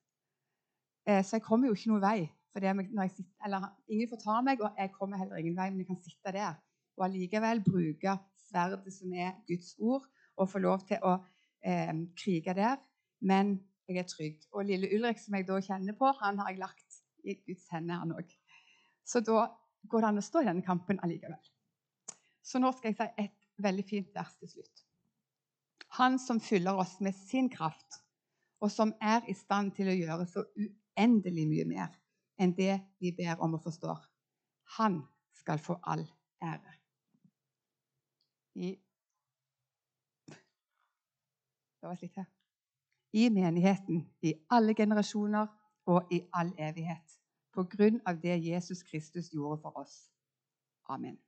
Eh, 1.09 1.25
så 1.25 1.41
jeg 1.41 1.43
kommer 1.43 1.67
jo 1.67 1.75
ikke 1.75 1.91
noen 1.91 2.05
vei. 2.05 2.21
Sitter, 2.53 3.33
eller, 3.45 3.67
ingen 3.89 4.11
får 4.13 4.21
ta 4.23 4.37
meg, 4.47 4.63
og 4.63 4.79
jeg 4.79 4.93
kommer 4.95 5.19
heller 5.19 5.41
ingen 5.41 5.57
vei, 5.57 5.71
men 5.71 5.83
jeg 5.83 5.89
kan 5.89 5.99
sitte 6.05 6.35
der 6.37 6.55
og 7.01 7.07
allikevel 7.07 7.63
bruke 7.65 8.15
sverdet 8.47 8.93
som 8.95 9.15
er 9.17 9.33
Guds 9.49 9.75
ord, 9.81 10.05
og 10.37 10.51
få 10.53 10.61
lov 10.63 10.85
til 10.87 11.03
å 11.03 11.17
eh, 11.65 11.95
krige 12.21 12.55
der. 12.55 12.77
Men 13.25 13.57
jeg 13.89 14.05
er 14.05 14.07
trygg. 14.07 14.47
Og 14.53 14.69
lille 14.69 14.91
Ulrik, 14.95 15.19
som 15.19 15.35
jeg 15.35 15.49
da 15.49 15.59
kjenner 15.65 15.99
på, 15.99 16.13
han 16.21 16.39
har 16.39 16.53
jeg 16.53 16.63
lagt 16.63 17.01
i 17.25 17.35
Guds 17.43 17.67
hender, 17.73 18.05
han 18.05 18.15
òg. 18.15 18.31
Så 19.09 19.25
da 19.25 19.49
går 19.89 20.05
det 20.05 20.09
an 20.09 20.21
å 20.21 20.25
stå 20.25 20.43
i 20.43 20.49
denne 20.49 20.65
kampen 20.67 21.01
allikevel. 21.03 21.41
Så 22.43 22.59
nå 22.59 22.73
skal 22.75 22.93
jeg 22.93 22.99
si 22.99 23.25
et 23.25 23.63
veldig 23.63 23.85
fint 23.87 24.15
vers 24.15 24.35
til 24.39 24.51
slutt. 24.51 24.85
Han 25.99 26.19
som 26.19 26.41
fyller 26.41 26.79
oss 26.81 26.99
med 27.05 27.15
sin 27.15 27.51
kraft, 27.53 28.01
og 28.63 28.71
som 28.71 28.95
er 29.01 29.27
i 29.29 29.35
stand 29.37 29.75
til 29.77 29.91
å 29.91 29.97
gjøre 29.97 30.27
så 30.31 30.45
uendelig 30.57 31.47
mye 31.51 31.67
mer 31.69 31.99
enn 32.41 32.55
det 32.57 32.79
vi 33.03 33.13
ber 33.15 33.43
om 33.45 33.59
og 33.59 33.65
forstår. 33.65 33.99
Han 34.79 35.03
skal 35.37 35.61
få 35.61 35.77
all 35.83 36.05
ære. 36.43 36.79
I 38.55 38.77
det 41.83 41.89
var 41.89 41.99
slik 41.99 42.17
her. 42.17 42.29
I 43.13 43.29
menigheten, 43.29 44.05
i 44.23 44.35
alle 44.55 44.75
generasjoner 44.75 45.49
og 45.91 46.13
i 46.15 46.23
all 46.33 46.53
evighet. 46.59 47.19
På 47.53 47.65
grunn 47.65 48.01
av 48.07 48.21
det 48.21 48.37
Jesus 48.39 48.83
Kristus 48.83 49.33
gjorde 49.33 49.61
for 49.63 49.79
oss. 49.79 50.11
Amen. 50.89 51.19